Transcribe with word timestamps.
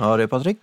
Ja, 0.00 0.16
det 0.16 0.22
är 0.22 0.26
Patrik. 0.26 0.58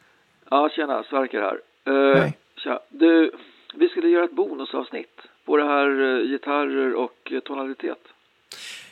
Ja, 0.50 0.70
tjena, 0.70 1.04
Sverker 1.04 1.42
här. 1.42 1.59
Uh, 1.93 2.16
Hej. 2.16 2.37
Tja. 2.56 2.80
Du, 2.90 3.32
vi 3.74 3.90
skulle 3.90 4.08
göra 4.10 4.25
ett 4.25 4.32
bonusavsnitt 4.32 5.21
på 5.46 5.58
det 5.58 5.64
här 5.64 5.90
uh, 5.90 6.28
gitarrer 6.32 6.94
och 6.96 7.32
uh, 7.32 7.39
tonalitet. 7.39 8.00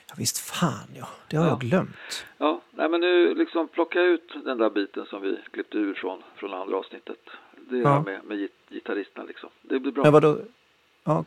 Ja, 0.07 0.13
visst 0.17 0.49
fan 0.51 0.87
ja, 0.95 1.07
det 1.29 1.37
har 1.37 1.47
jag 1.47 1.59
glömt. 1.59 2.25
Ja, 2.37 2.61
nej 2.71 2.89
men 2.89 3.01
nu 3.01 3.33
liksom 3.35 3.67
plocka 3.67 4.01
ut 4.01 4.33
den 4.45 4.57
där 4.57 4.69
biten 4.69 5.05
som 5.05 5.21
vi 5.21 5.37
klippte 5.51 5.77
ur 5.77 5.93
från, 5.93 6.23
från 6.35 6.53
andra 6.53 6.77
avsnittet. 6.77 7.29
Det 7.69 7.77
Ja. 7.77 7.89
här 7.89 7.99
med, 8.01 8.19
med 8.23 8.37
git- 8.37 8.69
gitarristerna 8.69 9.25
liksom. 9.27 9.49
Det 9.61 9.79
blir 9.79 9.91
bra. 9.91 10.03
Men 10.03 10.13
vadå? 10.13 10.37
Ja, 11.03 11.25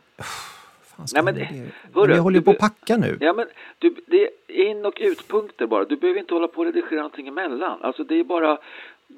fan 0.83 1.05
Nej, 1.13 1.23
men 1.23 1.35
det- 1.35 1.71
hörru, 1.95 2.15
jag 2.15 2.21
håller 2.21 2.39
ju 2.39 2.43
på 2.45 2.51
att 2.51 2.57
packa 2.59 2.97
nu. 2.97 3.17
Ja 3.21 3.33
men 3.33 3.47
du, 3.79 3.95
det 4.07 4.29
är 4.47 4.53
in 4.69 4.85
och 4.85 4.97
utpunkter 5.01 5.67
bara. 5.67 5.85
Du 5.85 5.95
behöver 5.95 6.19
inte 6.19 6.33
hålla 6.33 6.47
på 6.47 6.59
och 6.59 6.65
redigera 6.65 6.95
någonting 7.01 7.27
emellan. 7.27 7.81
Alltså 7.81 8.03
det 8.03 8.15
är 8.15 8.23
bara, 8.23 8.57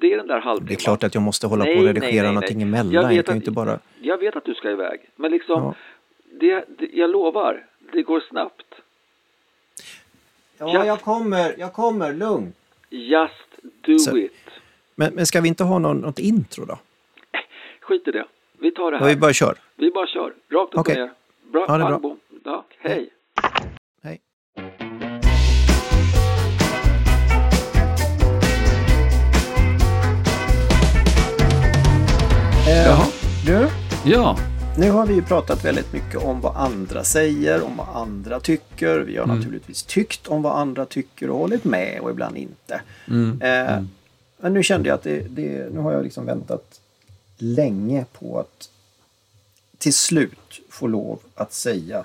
det 0.00 0.12
är 0.12 0.16
den 0.16 0.26
där 0.26 0.40
halvtimman. 0.40 0.68
Det 0.68 0.74
är 0.74 0.84
klart 0.84 1.04
att 1.04 1.14
jag 1.14 1.22
måste 1.22 1.46
hålla 1.46 1.64
Nej, 1.64 1.74
på 1.74 1.78
och 1.78 1.84
nej, 1.84 1.94
redigera 1.94 2.22
nej, 2.24 2.34
någonting 2.34 2.58
nej. 2.58 2.66
emellan. 2.66 2.92
Jag 2.92 3.02
Jag, 3.04 3.08
vet 3.08 3.26
kan 3.26 3.34
ju 3.34 3.38
att- 3.38 3.42
inte 3.42 3.50
bara... 3.50 3.78
Jag 4.00 4.18
vet 4.18 4.36
att 4.36 4.44
du 4.44 4.54
ska 4.54 4.70
iväg. 4.70 5.00
Men 5.16 5.30
liksom, 5.30 5.62
Ja. 5.62 5.74
det, 6.40 6.64
det, 6.78 6.88
jag 6.92 7.10
lovar, 7.10 7.66
det 7.92 8.02
går 8.02 8.20
snabbt. 8.20 8.74
Ja, 10.58 10.86
jag 10.86 11.00
kommer, 11.00 11.54
jag 11.58 11.72
kommer, 11.72 12.12
lugn. 12.12 12.52
Just 12.90 13.32
do 13.86 13.98
Så- 13.98 14.18
it. 14.18 14.32
Men, 14.94 15.14
men 15.14 15.26
ska 15.26 15.40
vi 15.40 15.48
inte 15.48 15.64
ha 15.64 15.78
någon, 15.78 15.96
något 15.98 16.18
intro 16.18 16.64
då? 16.64 16.78
Skit 17.80 18.08
i 18.08 18.10
det. 18.10 18.24
Vi 18.58 18.70
tar 18.70 18.90
det 18.90 18.96
Ja, 18.96 19.04
här. 19.04 19.14
vi 19.14 19.20
bara 19.20 19.32
kör. 19.32 19.54
Vi 19.76 19.90
bara 19.90 20.06
kör. 20.06 20.32
Rakt 20.50 20.74
upp 20.74 20.78
Okej. 20.80 21.02
och 21.02 21.06
ner. 21.08 21.12
Bra. 21.52 21.64
Ja, 21.68 21.78
det 21.78 21.84
är 21.84 21.98
bra. 21.98 22.16
Ja, 22.44 22.64
hej. 22.78 23.10
Hej. 24.02 24.20
Ja, 34.04 34.38
nu 34.78 34.90
har 34.90 35.06
vi 35.06 35.14
ju 35.14 35.22
pratat 35.22 35.64
väldigt 35.64 35.92
mycket 35.92 36.16
om 36.16 36.40
vad 36.40 36.56
andra 36.56 37.04
säger, 37.04 37.62
om 37.62 37.76
vad 37.76 37.88
andra 37.88 38.40
tycker. 38.40 38.98
Vi 38.98 39.16
har 39.16 39.26
naturligtvis 39.26 39.82
tyckt 39.82 40.26
om 40.26 40.42
vad 40.42 40.58
andra 40.58 40.86
tycker 40.86 41.30
och 41.30 41.38
hållit 41.38 41.64
med 41.64 42.00
och 42.00 42.10
ibland 42.10 42.36
inte. 42.36 42.80
Eh, 43.40 43.82
Men 44.40 44.54
nu 44.54 44.62
kände 44.62 44.88
jag 44.88 44.94
att 44.96 45.02
det, 45.02 45.20
det, 45.20 45.72
nu 45.74 45.80
har 45.80 45.92
jag 45.92 46.04
liksom 46.04 46.26
väntat 46.26 46.80
länge 47.38 48.04
på 48.12 48.38
att 48.40 48.68
till 49.78 49.94
slut 49.94 50.60
få 50.68 50.86
lov 50.86 51.20
att 51.34 51.52
säga 51.52 52.04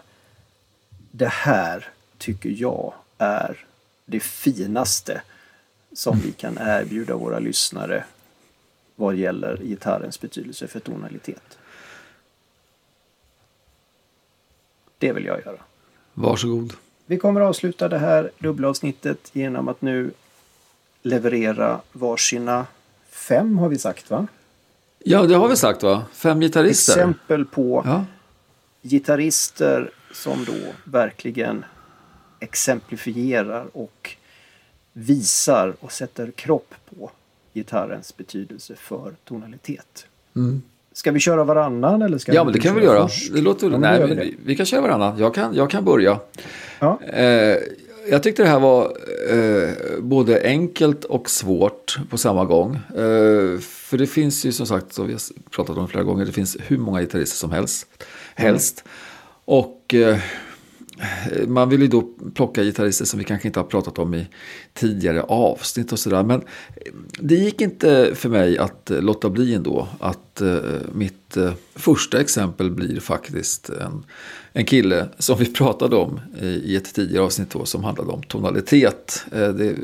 det 1.11 1.30
här 1.32 1.89
tycker 2.17 2.50
jag 2.58 2.94
är 3.17 3.66
det 4.06 4.20
finaste 4.20 5.22
som 5.94 6.20
vi 6.20 6.32
kan 6.32 6.58
erbjuda 6.61 7.16
våra 7.16 7.39
lyssnare 7.39 8.04
vad 8.95 9.16
gäller 9.16 9.58
gitarrens 9.58 10.22
betydelse 10.22 10.67
för 10.67 10.80
tonalitet. 10.80 11.57
Det 14.98 15.12
vill 15.12 15.26
jag 15.26 15.40
göra. 15.45 15.58
varsågod. 16.14 16.73
Vi 17.06 17.17
kommer 17.17 17.42
att 17.42 17.48
avsluta 17.50 17.88
det 17.90 17.98
här 17.98 18.31
dubbelavsnittet 18.40 19.30
genom 19.34 19.67
att 19.67 19.81
nu 19.81 20.12
leverera 21.02 21.81
varsina 21.92 22.66
fem 23.09 23.58
har 23.58 23.70
vi 23.70 23.78
sagt 23.78 24.09
va? 24.09 24.28
Ja, 25.04 25.23
det 25.23 25.36
har 25.36 25.48
vi 25.50 25.56
sagt 25.56 25.84
va? 25.84 26.06
Fem 26.14 26.39
gitarrister. 26.39 26.94
Exempel 26.94 27.45
på 27.45 27.81
Ja. 27.86 28.06
gitarrister 28.81 29.92
som 30.14 30.45
då 30.45 30.54
verkligen 30.84 31.66
exemplifierar 32.39 33.67
och 33.73 34.16
visar 34.94 35.73
och 35.80 35.92
sätter 35.92 36.32
kropp 36.32 36.73
på 36.89 37.11
gitarrens 37.54 38.17
betydelse 38.17 38.76
för 38.76 39.16
tonalitet. 39.26 40.08
Mm. 40.36 40.61
Ska 40.98 41.12
vi 41.12 41.20
köra 41.20 41.44
varannan 41.44 42.02
eller 42.02 42.18
ska 42.18 42.34
Ja, 42.34 42.44
men 42.44 42.54
det 42.54 42.60
kan 42.60 42.76
vi 42.76 42.84
göra. 42.84 43.08
först? 43.08 43.34
Det 43.34 43.42
låter... 43.42 43.72
Ja, 43.72 43.78
Nej, 43.78 44.08
vi, 44.08 44.16
det. 44.16 44.32
vi, 44.46 44.56
kan 44.56 44.66
köra 44.66 44.82
varannan. 44.82 45.18
Jag 45.20 45.36
kan, 45.36 45.54
jag 45.56 45.70
kan 45.70 45.86
börja. 45.86 46.20
Ja. 46.80 47.00
Eh, 47.14 47.58
jag 48.10 48.24
tyckte 48.24 48.44
det 48.44 48.50
här 48.50 48.60
var 48.60 48.98
eh, 49.32 49.70
både 50.00 50.42
enkelt 50.44 51.04
och 51.04 51.30
svårt 51.30 52.00
på 52.10 52.18
samma 52.18 52.46
gång. 52.46 52.76
Eh, 52.76 53.60
för 53.60 53.98
det 53.98 54.08
finns 54.08 54.46
ju 54.46 54.52
som 54.52 54.66
sagt, 54.66 54.94
som 54.94 55.08
vi 55.08 55.14
har 55.14 55.22
pratat 55.52 55.78
om 55.78 55.88
flera 55.88 56.04
gånger, 56.04 56.26
det 56.26 56.32
finns 56.32 56.58
hur 56.68 56.78
många 56.78 57.00
gitarrister 57.02 57.38
som 57.38 57.52
helst. 57.52 57.88
helst. 58.36 58.84
Och 59.46 59.94
eh, 59.94 60.18
man 61.48 61.70
vill 61.70 61.82
ju 61.82 61.88
då 61.88 62.10
plocka 62.34 62.64
gitarrister 62.64 63.06
som 63.06 63.20
vi 63.20 63.26
kanske 63.26 63.48
inte 63.48 63.60
har 63.60 63.66
pratat 63.66 64.00
om 64.00 64.14
i 64.14 64.28
tidigare 64.74 65.22
avsnitt 65.22 65.92
och 65.92 66.00
sådär. 66.00 66.24
Men 66.24 66.42
det 67.20 67.36
gick 67.36 67.62
inte 67.62 68.12
för 68.16 68.30
mig 68.30 68.58
att 68.58 68.92
låta 69.00 69.30
bli 69.30 69.54
ändå 69.54 69.88
att 70.00 70.42
eh, 70.42 70.58
mitt 70.92 71.38
eh, 71.38 71.54
första 71.76 72.20
exempel 72.20 72.72
blir 72.72 73.00
faktiskt 73.00 73.70
en, 73.70 74.04
en 74.54 74.66
kille 74.66 75.08
som 75.18 75.38
vi 75.38 75.54
pratade 75.54 75.96
om 75.96 76.20
i, 76.42 76.76
ett 76.76 76.94
tidigare 76.94 77.26
avsnitt 77.26 77.50
då, 77.50 77.66
som 77.66 77.84
handlade 77.84 78.12
om 78.12 78.24
tonalitet. 78.24 79.26
Eh, 79.32 79.50
det 79.50 79.76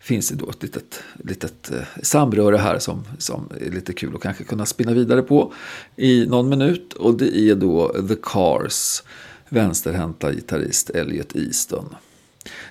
finns 0.00 0.32
ju 0.32 0.36
då 0.36 0.50
ett 0.50 0.62
litet, 0.62 1.02
litet 1.24 1.70
samröre 2.02 2.56
här 2.56 2.78
som, 2.78 3.04
som 3.18 3.48
är 3.60 3.70
lite 3.70 3.92
kul 3.92 4.14
att 4.14 4.22
kanske 4.22 4.44
kunna 4.44 4.66
spinna 4.66 4.92
vidare 4.92 5.22
på 5.22 5.52
i 5.96 6.26
någon 6.26 6.48
minut. 6.48 6.92
Och 6.92 7.14
det 7.14 7.38
är 7.38 7.54
då 7.54 7.88
The 8.08 8.16
Cars 8.22 9.02
vänsterhänta 9.50 10.32
gitarrist 10.32 10.90
Elliot 10.90 11.36
Easton. 11.36 11.94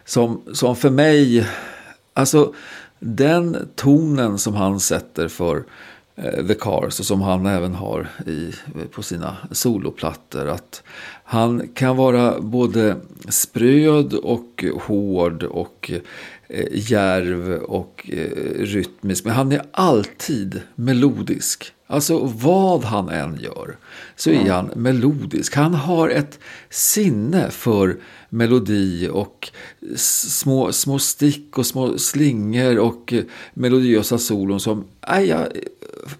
Som, 0.05 0.41
som 0.53 0.75
för 0.75 0.89
mig, 0.89 1.47
alltså 2.13 2.53
den 2.99 3.69
tonen 3.75 4.37
som 4.37 4.55
han 4.55 4.79
sätter 4.79 5.27
för 5.27 5.63
eh, 6.15 6.47
The 6.47 6.53
Cars 6.53 6.99
och 6.99 7.05
som 7.05 7.21
han 7.21 7.45
även 7.45 7.75
har 7.75 8.09
i, 8.27 8.53
på 8.91 9.03
sina 9.03 9.37
soloplattor. 9.51 10.47
Att 10.47 10.83
han 11.23 11.67
kan 11.67 11.97
vara 11.97 12.39
både 12.41 12.95
spröd 13.29 14.13
och 14.13 14.65
hård 14.81 15.43
och 15.43 15.91
eh, 16.47 16.65
järv 16.71 17.51
och 17.51 18.09
eh, 18.13 18.63
rytmisk. 18.63 19.25
Men 19.25 19.33
han 19.33 19.51
är 19.51 19.61
alltid 19.71 20.61
melodisk. 20.75 21.73
Alltså 21.91 22.19
vad 22.25 22.83
han 22.83 23.09
än 23.09 23.39
gör 23.41 23.77
så 24.15 24.29
är 24.29 24.51
han 24.51 24.71
melodisk. 24.75 25.55
Han 25.55 25.73
har 25.73 26.09
ett 26.09 26.39
sinne 26.69 27.49
för 27.51 27.97
melodi 28.29 29.09
och 29.11 29.51
små, 29.95 30.71
små 30.71 30.99
stick 30.99 31.57
och 31.57 31.65
små 31.65 31.97
slingor 31.97 32.77
och 32.79 33.13
melodiösa 33.53 34.17
solon 34.17 34.59
som... 34.59 34.85
Nej, 35.09 35.27
jag, 35.27 35.47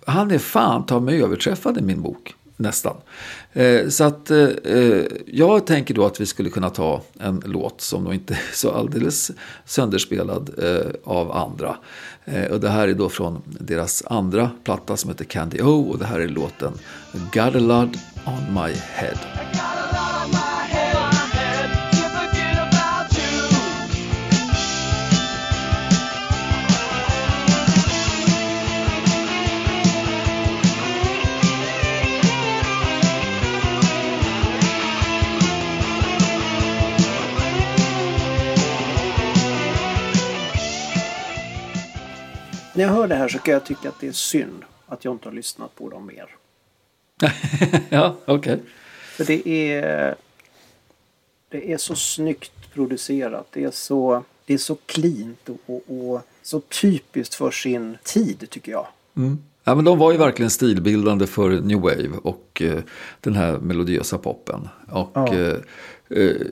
han 0.05 0.31
är 0.31 0.37
fan 0.37 0.85
ta 0.85 0.99
mig 0.99 1.23
överträffad 1.23 1.77
i 1.77 1.81
min 1.81 2.01
bok. 2.01 2.35
Nästan. 2.61 2.97
Eh, 3.53 3.87
så 3.87 4.03
att 4.03 4.31
eh, 4.31 4.47
eh, 4.63 5.03
jag 5.27 5.65
tänker 5.65 5.93
då 5.93 6.05
att 6.05 6.21
vi 6.21 6.25
skulle 6.25 6.49
kunna 6.49 6.69
ta 6.69 7.01
en 7.19 7.43
låt 7.45 7.81
som 7.81 8.03
då 8.03 8.13
inte 8.13 8.33
är 8.51 8.55
så 8.55 8.71
alldeles 8.71 9.31
sönderspelad 9.65 10.49
eh, 10.63 10.91
av 11.03 11.31
andra. 11.31 11.77
Eh, 12.25 12.51
och 12.51 12.59
det 12.59 12.69
här 12.69 12.87
är 12.87 12.93
då 12.93 13.09
från 13.09 13.41
deras 13.45 14.03
andra 14.05 14.51
platta 14.63 14.97
som 14.97 15.09
heter 15.09 15.25
Candy 15.25 15.61
O 15.61 15.89
och 15.89 15.99
det 15.99 16.05
här 16.05 16.19
är 16.19 16.27
låten 16.27 16.73
Got 17.11 17.55
a 17.55 17.59
Lud 17.59 17.99
on 18.25 18.53
my 18.53 18.73
head. 18.73 19.78
När 42.79 42.85
jag 42.85 42.93
hör 42.93 43.07
det 43.07 43.15
här 43.15 43.27
så 43.27 43.39
kan 43.39 43.53
jag 43.53 43.65
tycka 43.65 43.89
att 43.89 43.99
det 43.99 44.07
är 44.07 44.11
synd 44.11 44.63
att 44.85 45.05
jag 45.05 45.13
inte 45.13 45.27
har 45.29 45.33
lyssnat 45.33 45.75
på 45.75 45.89
dem 45.89 46.05
mer. 46.05 46.35
ja, 47.89 48.15
okej. 48.25 48.59
För 49.17 49.25
det 49.25 49.47
är, 49.47 50.15
det 51.49 51.73
är 51.73 51.77
så 51.77 51.95
snyggt 51.95 52.73
producerat. 52.73 53.47
Det 53.51 53.63
är 53.63 53.71
så, 53.71 54.23
det 54.45 54.53
är 54.53 54.57
så 54.57 54.77
cleant 54.85 55.49
och, 55.65 55.83
och, 55.87 56.21
så 56.41 56.59
typiskt 56.59 57.35
för 57.35 57.51
sin 57.51 57.97
tid 58.03 58.49
tycker 58.49 58.71
jag. 58.71 58.87
Mm. 59.17 59.39
Ja, 59.63 59.75
men 59.75 59.85
de 59.85 59.97
var 59.97 60.11
ju 60.11 60.17
verkligen 60.17 60.49
stilbildande 60.49 61.27
för 61.27 61.49
New 61.49 61.79
Wave 61.79 62.17
och 62.23 62.61
eh, 62.61 62.79
den 63.21 63.35
här 63.35 63.57
melodiösa 63.57 64.17
poppen. 64.17 64.69
Och 64.91 65.11
Ja. 65.13 65.35
eh, 65.35 65.57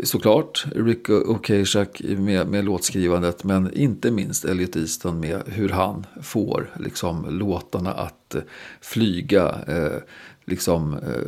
såklart 0.03 0.65
Rick 0.75 1.09
Ocasek 1.09 2.01
med, 2.03 2.47
med 2.47 2.65
låtskrivandet 2.65 3.43
men 3.43 3.73
inte 3.73 4.11
minst 4.11 4.45
Elliot 4.45 4.75
Easton 4.75 5.19
med 5.19 5.41
hur 5.45 5.69
han 5.69 6.05
får 6.21 6.69
liksom, 6.79 7.25
låtarna 7.29 7.93
att 7.93 8.35
eh, 8.35 8.41
flyga, 8.81 9.55
eh, 9.67 10.01
liksom 10.45 10.93
eh, 10.93 11.27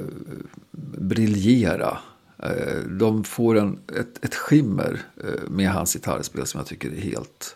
briljera. 0.97 1.97
Eh, 2.43 2.77
de 2.99 3.23
får 3.23 3.57
en, 3.57 3.79
ett, 3.99 4.25
ett 4.25 4.35
skimmer 4.35 5.01
eh, 5.23 5.49
med 5.49 5.69
hans 5.69 5.93
gitarrspel 5.93 6.45
som 6.45 6.57
jag 6.57 6.67
tycker 6.67 6.91
är 6.91 7.01
helt 7.01 7.55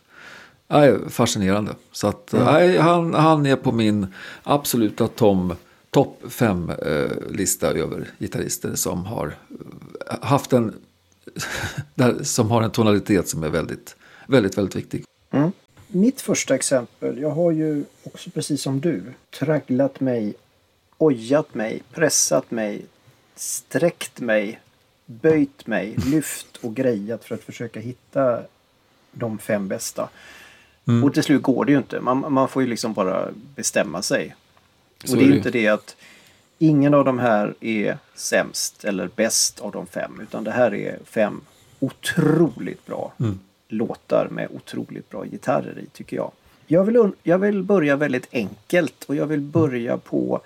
Nej, 0.68 0.98
fascinerande. 1.10 1.72
Så 1.92 2.08
att, 2.08 2.34
nej, 2.38 2.78
han, 2.78 3.14
han 3.14 3.46
är 3.46 3.56
på 3.56 3.72
min 3.72 4.08
absoluta 4.44 5.08
tom, 5.08 5.54
topp 5.90 6.24
fem 6.30 6.70
eh, 6.70 7.12
lista 7.30 7.68
över 7.72 8.10
gitarrister 8.20 8.76
som 8.76 9.06
har 9.06 9.28
eh, 9.28 9.56
haft 10.22 10.54
en 10.54 10.76
där, 11.96 12.24
som 12.24 12.52
har 12.52 12.62
en 12.62 12.72
tonalitet 12.72 13.30
som 13.30 13.44
är 13.44 13.50
väldigt, 13.50 13.96
väldigt, 14.28 14.58
väldigt 14.58 14.76
viktig. 14.76 15.06
Mm. 15.32 15.52
Mitt 15.88 16.22
första 16.22 16.56
exempel, 16.56 17.18
jag 17.18 17.30
har 17.30 17.52
ju 17.52 17.84
också 18.04 18.30
precis 18.30 18.62
som 18.62 18.82
du 18.82 19.04
tragglat 19.40 20.00
mig, 20.00 20.34
ojat 20.98 21.54
mig, 21.56 21.84
pressat 21.92 22.52
mig, 22.52 22.86
sträckt 23.36 24.20
mig, 24.20 24.60
böjt 25.06 25.68
mig, 25.68 25.96
lyft 26.06 26.58
och 26.62 26.76
grejat 26.76 27.24
för 27.24 27.36
att 27.36 27.44
försöka 27.44 27.80
hitta 27.80 28.42
de 29.12 29.38
fem 29.38 29.68
bästa. 29.68 30.10
Mm. 30.88 31.04
Och 31.04 31.14
till 31.14 31.24
slut 31.24 31.42
går 31.42 31.66
det 31.66 31.72
ju 31.72 31.78
inte. 31.78 32.00
Man, 32.00 32.34
man 32.34 32.48
får 32.48 32.62
ju 32.64 32.70
liksom 32.70 32.94
bara 32.94 33.28
bestämma 33.56 34.02
sig. 34.02 34.36
Så 35.04 35.12
och 35.12 35.18
det 35.18 35.26
är, 35.26 35.32
är 35.32 35.36
inte 35.36 35.52
det 35.52 35.68
att 35.68 35.96
ingen 36.64 36.94
av 36.94 37.06
de 37.06 37.20
här 37.20 37.54
är 37.60 37.98
sämst 38.16 38.84
eller 38.84 39.10
bäst 39.16 39.60
av 39.60 39.72
de 39.72 39.88
fem. 39.88 40.20
Utan 40.22 40.44
det 40.44 40.52
här 40.52 40.74
är 40.74 41.00
fem 41.06 41.42
otroligt 41.80 42.86
bra 42.86 43.14
mm. 43.20 43.40
låtar 43.68 44.28
med 44.32 44.48
otroligt 44.52 45.10
bra 45.10 45.26
gitarrer 45.26 45.80
i 45.80 45.86
tycker 45.86 46.18
jag. 46.18 46.32
Jag 46.68 46.84
vill, 46.84 47.12
jag 47.24 47.38
vill 47.38 47.64
börja 47.64 47.96
väldigt 47.96 48.28
enkelt 48.32 49.04
och 49.04 49.16
jag 49.16 49.26
vill 49.26 49.40
börja 49.42 49.98
på 49.98 50.42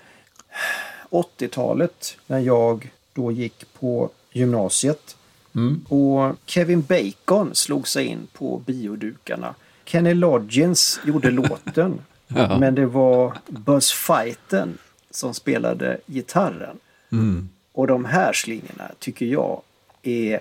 80-talet 1.10 2.18
när 2.28 2.40
jag 2.40 2.92
då 3.14 3.32
gick 3.32 3.74
på 3.74 4.10
gymnasiet. 4.32 5.18
Mm. 5.56 5.86
Och 5.90 6.36
Kevin 6.46 6.82
Bacon 6.82 7.56
slog 7.56 7.88
sig 7.88 8.06
in 8.06 8.28
på 8.34 8.62
biodukarna. 8.66 9.56
Kenny 9.86 10.14
Loggins 10.14 11.00
gjorde 11.06 11.32
låten. 11.42 12.02
Ja. 12.28 12.60
Men 12.60 12.76
det 12.76 12.86
var 12.86 13.38
Buzz 13.48 13.92
Fighten 13.92 14.78
som 15.12 15.34
spelade 15.34 15.98
gitarren. 16.06 16.80
Mm. 17.12 17.50
Och 17.72 17.88
de 17.88 18.06
här 18.06 18.34
slingorna 18.34 18.92
tycker 19.00 19.26
jag 19.26 19.62
är 20.04 20.40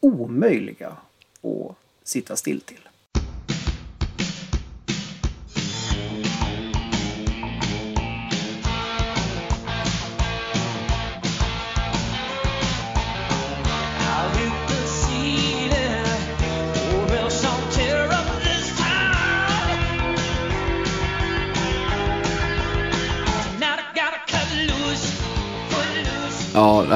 omöjliga 0.00 0.96
att 1.42 1.76
sitta 2.02 2.36
still 2.36 2.60
till. 2.60 2.83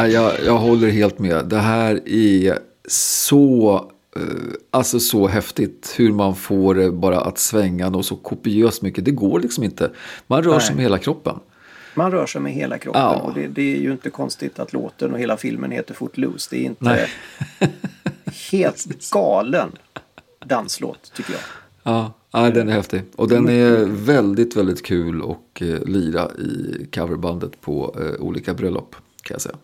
Jag, 0.06 0.32
jag 0.46 0.58
håller 0.58 0.88
helt 0.88 1.18
med. 1.18 1.44
Det 1.44 1.58
här 1.58 2.08
är 2.08 2.58
så, 2.88 3.74
eh, 4.16 4.22
alltså 4.70 5.00
så 5.00 5.26
häftigt 5.26 5.94
hur 5.96 6.12
man 6.12 6.36
får 6.36 6.74
det 6.74 6.90
bara 6.90 7.20
att 7.20 7.38
svänga 7.38 7.88
och 7.88 8.04
så 8.04 8.16
kopiöst 8.16 8.82
mycket. 8.82 9.04
Det 9.04 9.10
går 9.10 9.40
liksom 9.40 9.64
inte. 9.64 9.90
Man 10.26 10.42
rör 10.42 10.52
Nej. 10.52 10.60
sig 10.60 10.74
med 10.74 10.82
hela 10.82 10.98
kroppen. 10.98 11.38
Man 11.94 12.10
rör 12.10 12.26
sig 12.26 12.40
med 12.40 12.52
hela 12.52 12.78
kroppen 12.78 13.02
ja. 13.02 13.14
och 13.14 13.34
det, 13.34 13.46
det, 13.46 13.76
är 13.76 13.80
ju 13.80 13.92
inte 13.92 14.10
konstigt 14.10 14.58
att 14.58 14.72
låten 14.72 15.12
och 15.12 15.18
hela 15.18 15.36
filmen 15.36 15.70
heter 15.70 15.94
Footloose. 15.94 16.48
Det 16.50 16.56
är 16.56 16.64
inte 16.64 17.08
helt 18.50 19.10
galen 19.10 19.72
danslåt 20.46 21.12
tycker 21.16 21.32
jag. 21.32 21.40
Ja, 21.82 22.12
ja, 22.30 22.50
den 22.50 22.68
är 22.68 22.72
häftig. 22.72 23.02
Och 23.16 23.28
den 23.28 23.48
är 23.48 23.84
väldigt, 23.84 24.56
väldigt 24.56 24.86
kul 24.86 25.22
att 25.22 25.62
eh, 25.62 25.84
lira 25.84 26.30
i 26.30 26.86
coverbandet 26.94 27.60
på 27.60 27.96
eh, 28.00 28.24
olika 28.24 28.54
bröllop 28.54 28.96
kan 29.22 29.34
jag 29.34 29.40
säga. 29.40 29.56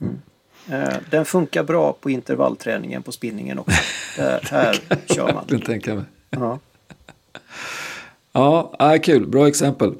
Mm. 0.00 0.18
Den 1.10 1.24
funkar 1.24 1.64
bra 1.64 1.92
på 2.00 2.10
intervallträningen 2.10 3.02
på 3.02 3.12
spinningen 3.12 3.58
också. 3.58 3.80
Där, 4.16 4.40
här 4.50 4.80
kör 5.14 5.32
man. 5.34 5.44
Jag 5.48 5.64
tänka 5.64 5.94
mig. 5.94 6.04
Ja. 6.30 6.58
Ja, 8.34 8.98
kul. 9.02 9.26
Bra 9.26 9.48
exempel. 9.48 9.94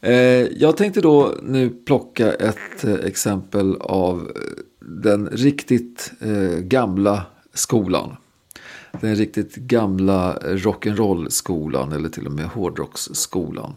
Eh, 0.00 0.14
jag 0.46 0.76
tänkte 0.76 1.00
då 1.00 1.34
nu 1.42 1.70
plocka 1.70 2.32
ett 2.32 2.84
eh, 2.84 2.94
exempel 2.94 3.76
av 3.80 4.32
den 4.80 5.28
riktigt 5.28 6.12
gamla 6.58 7.26
skolan. 7.54 8.16
Den 9.00 9.16
riktigt 9.16 9.56
gamla 9.56 10.38
rock'n'roll-skolan 10.42 11.92
eller 11.92 12.08
till 12.08 12.26
och 12.26 12.32
med 12.32 12.46
hårdrocksskolan. 12.46 13.74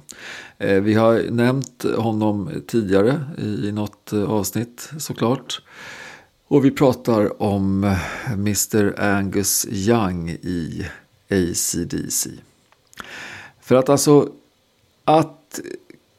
Eh, 0.58 0.82
vi 0.82 0.94
har 0.94 1.24
nämnt 1.30 1.86
honom 1.98 2.50
tidigare 2.68 3.20
i 3.38 3.72
något 3.72 4.14
eh, 4.14 4.32
avsnitt 4.32 4.90
såklart. 5.00 5.62
Och 6.48 6.66
vi 6.66 6.72
pratar 6.72 7.42
om 7.42 7.84
eh, 7.84 8.34
Mr 8.34 9.00
Angus 9.00 9.66
Young 9.70 10.30
i 10.30 10.86
ACDC. 11.30 12.30
För 13.62 13.76
att 13.76 13.90
alltså 13.90 14.30
att 15.06 15.60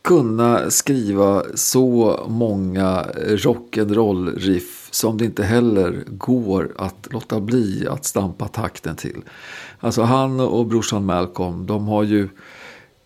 kunna 0.02 0.70
skriva 0.70 1.43
så 1.55 2.20
många 2.29 3.02
rock'n'roll 3.17 4.38
riff 4.38 4.84
som 4.94 5.19
det 5.19 5.25
inte 5.25 5.44
heller 5.44 6.05
går 6.06 6.73
att 6.76 7.08
låta 7.11 7.41
bli 7.41 7.87
att 7.91 8.05
stampa 8.05 8.49
takten 8.49 8.96
till. 8.96 9.23
Alltså 9.81 10.02
han 10.02 10.41
och 10.41 10.67
brorsan 10.67 11.05
Malcolm, 11.05 11.67
de 11.67 11.88
har 11.88 12.02
ju 12.02 12.29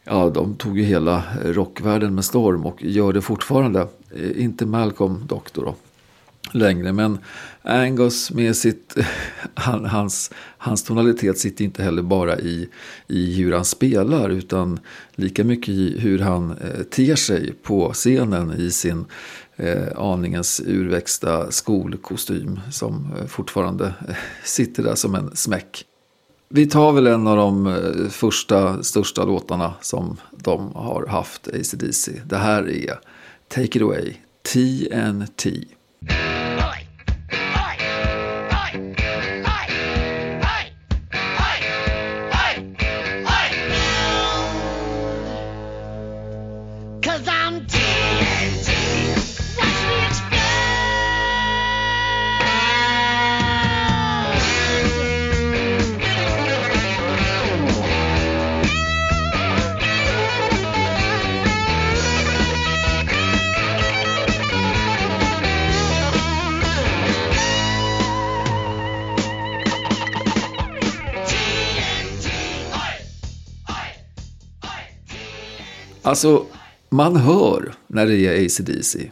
Ja, 0.05 0.31
de 0.31 0.57
tog 0.57 0.79
ju 0.79 0.85
hela 0.85 1.17
eh, 1.17 1.53
rockvärlden 1.53 2.15
med 2.15 2.25
storm 2.25 2.67
och 2.67 2.83
gör 2.83 3.13
det 3.13 3.21
fortfarande. 3.21 3.89
Eh, 4.15 4.43
inte 4.43 4.67
Malcolm 4.67 5.27
dock 5.27 5.53
då 5.53 5.75
längre. 6.53 6.93
Men 6.93 7.19
Angus 7.63 8.31
med 8.31 8.57
sitt, 8.57 8.97
han, 9.55 9.85
hans, 9.85 10.31
hans 10.59 10.83
tonalitet 10.83 11.39
sitter 11.39 11.65
inte 11.65 11.83
heller 11.83 12.03
bara 12.03 12.39
i, 12.39 12.69
i 13.07 13.35
hur 13.35 13.53
han 13.53 13.65
spelar 13.65 14.31
utan 14.31 14.81
lika 15.15 15.45
mycket 15.45 15.69
i 15.69 15.99
hur 15.99 16.19
han 16.19 16.51
eh, 16.51 16.83
ter 16.83 17.17
sig 17.17 17.53
på 17.63 17.93
scenen 17.93 18.53
i 18.53 18.71
sin 18.71 19.05
eh, 19.59 19.89
aningens 19.97 20.61
urväxta 20.67 21.51
skolkostym 21.51 22.61
som 22.71 23.13
eh, 23.19 23.27
fortfarande 23.27 23.87
eh, 24.09 24.15
sitter 24.45 24.83
där 24.83 24.95
som 24.95 25.15
en 25.15 25.37
smäck. 25.37 25.85
Vi 26.49 26.67
tar 26.67 26.93
väl 26.93 27.07
en 27.07 27.27
av 27.27 27.37
de 27.37 27.67
eh, 27.67 28.09
första, 28.09 28.83
största 28.83 29.25
låtarna 29.25 29.75
som 29.81 30.17
de 30.31 30.73
har 30.75 31.07
haft, 31.07 31.49
ACDC. 31.49 32.13
Det 32.27 32.37
här 32.37 32.69
är 32.71 32.99
Take 33.49 33.79
It 33.79 33.83
Away, 33.83 34.15
TNT. 34.53 35.65
Alltså, 76.09 76.47
man 76.89 77.17
hör 77.17 77.73
när 77.87 78.07
det 78.07 78.17
är 78.17 78.45
ACDC. 78.45 79.11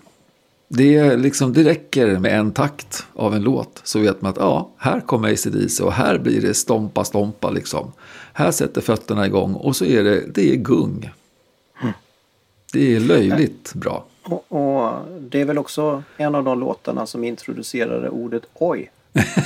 Det, 0.68 1.16
liksom, 1.16 1.52
det 1.52 1.64
räcker 1.64 2.18
med 2.18 2.38
en 2.38 2.52
takt 2.52 3.06
av 3.14 3.34
en 3.34 3.42
låt 3.42 3.80
så 3.84 3.98
vet 3.98 4.22
man 4.22 4.30
att 4.30 4.36
ja, 4.36 4.70
här 4.76 5.00
kommer 5.00 5.32
ACDC 5.32 5.82
och 5.82 5.92
här 5.92 6.18
blir 6.18 6.40
det 6.40 6.54
stompa 6.54 7.04
stompa 7.04 7.50
liksom. 7.50 7.92
Här 8.32 8.50
sätter 8.50 8.80
fötterna 8.80 9.26
igång 9.26 9.54
och 9.54 9.76
så 9.76 9.84
är 9.84 10.04
det, 10.04 10.24
det 10.34 10.52
är 10.52 10.56
gung. 10.56 11.10
Mm. 11.82 11.94
Det 12.72 12.96
är 12.96 13.00
löjligt 13.00 13.74
bra. 13.74 14.04
Och, 14.22 14.52
och, 14.52 14.92
det 15.20 15.40
är 15.40 15.44
väl 15.44 15.58
också 15.58 16.02
en 16.16 16.34
av 16.34 16.44
de 16.44 16.60
låtarna 16.60 17.06
som 17.06 17.24
introducerade 17.24 18.08
ordet 18.08 18.42
oj 18.54 18.90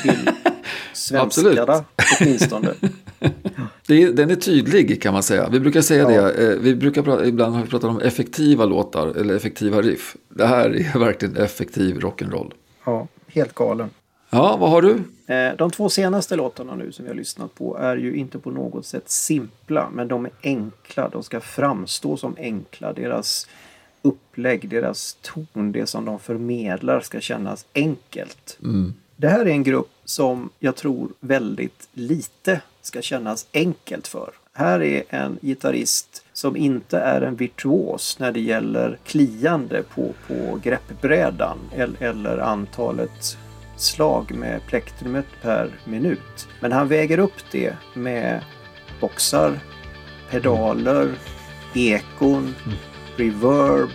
till 0.03 0.31
svenskarna 0.93 1.85
åtminstone. 2.21 2.75
Den 3.91 4.31
är 4.31 4.37
tydlig 4.37 5.03
kan 5.03 5.13
man 5.13 5.23
säga. 5.23 5.49
Vi 5.49 5.61
brukar 5.61 5.81
säga 5.81 6.11
ja. 6.11 6.23
det. 6.23 6.53
Eh, 6.53 6.59
vi 6.59 6.75
brukar 6.75 7.03
prata, 7.03 7.27
ibland 7.27 7.55
har 7.55 7.63
vi 7.63 7.69
pratat 7.69 7.91
om 7.91 8.01
effektiva 8.01 8.65
låtar 8.65 9.07
eller 9.07 9.35
effektiva 9.35 9.83
riff. 9.83 10.17
Det 10.29 10.47
här 10.47 10.71
är 10.95 10.99
verkligen 10.99 11.37
effektiv 11.37 11.99
rock'n'roll. 11.99 12.53
Ja, 12.85 13.09
helt 13.27 13.55
galen. 13.55 13.91
Ja, 14.31 14.57
vad 14.61 14.71
har 14.71 14.83
du? 14.83 15.03
Eh, 15.35 15.57
de 15.57 15.71
två 15.71 15.89
senaste 15.89 16.37
låtarna 16.37 16.75
nu 16.75 16.93
som 16.93 17.05
vi 17.05 17.09
har 17.09 17.17
lyssnat 17.17 17.55
på 17.55 17.77
är 17.77 17.97
ju 17.97 18.15
inte 18.15 18.39
på 18.39 18.51
något 18.51 18.87
sätt 18.87 19.11
simpla 19.11 19.91
men 19.93 20.09
de 20.09 20.25
är 20.25 20.33
enkla. 20.43 21.09
De 21.09 21.23
ska 21.23 21.41
framstå 21.41 22.17
som 22.17 22.37
enkla. 22.39 22.93
Deras 22.93 23.47
upplägg, 24.03 24.69
deras 24.69 25.17
ton, 25.23 25.73
det 25.73 25.87
som 25.87 26.05
de 26.05 26.19
förmedlar 26.19 27.01
ska 27.01 27.21
kännas 27.21 27.67
enkelt. 27.75 28.59
Mm. 28.63 28.95
Det 29.17 29.29
här 29.29 29.41
är 29.41 29.51
en 29.51 29.63
grupp 29.63 29.91
som 30.05 30.51
jag 30.59 30.77
tror 30.77 31.09
väldigt 31.21 31.89
lite 31.93 32.61
ska 32.83 33.03
kännas 33.03 33.47
enkelt 33.53 34.07
för. 34.07 34.33
Här 34.53 34.83
är 34.83 35.03
en 35.09 35.39
gitarrist 35.43 36.25
som 36.33 36.57
inte 36.57 36.99
är 36.99 37.21
en 37.21 37.37
virtuos 37.37 38.19
när 38.19 38.33
det 38.33 38.41
gäller 38.41 38.99
kliande 39.05 39.83
på, 39.83 40.15
på 40.27 40.61
greppbrädan 40.63 41.59
eller 42.01 42.39
antalet 42.39 43.39
slag 43.77 44.33
med 44.35 44.61
plektrumet 44.67 45.27
per 45.43 45.71
minut. 45.85 46.49
Men 46.61 46.73
han 46.73 46.89
väger 46.89 47.19
upp 47.19 47.51
det 47.51 47.77
med 47.95 48.45
boxar, 49.01 49.61
pedaler, 50.31 51.15
ekon, 51.75 52.55
reverb 53.17 53.91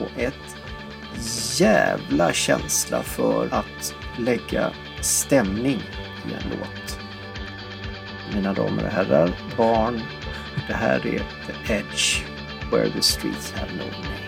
och 0.00 0.20
ett 0.20 0.56
jävla 1.60 2.32
känsla 2.32 3.02
för 3.02 3.48
att 3.54 3.94
lägga 4.18 4.70
stämning 5.00 5.82
i 6.26 6.34
en 6.34 6.58
låt. 6.58 6.77
Mina 8.34 8.52
damer 8.52 8.84
och 8.84 8.90
herrar, 8.90 9.30
barn, 9.56 10.00
det 10.66 10.74
här 10.74 11.06
är 11.06 11.18
The 11.18 11.74
Edge, 11.74 12.24
Where 12.70 12.90
the 12.90 13.02
Streets 13.02 13.52
Have 13.52 13.72
No 13.72 13.84
Name. 13.84 14.27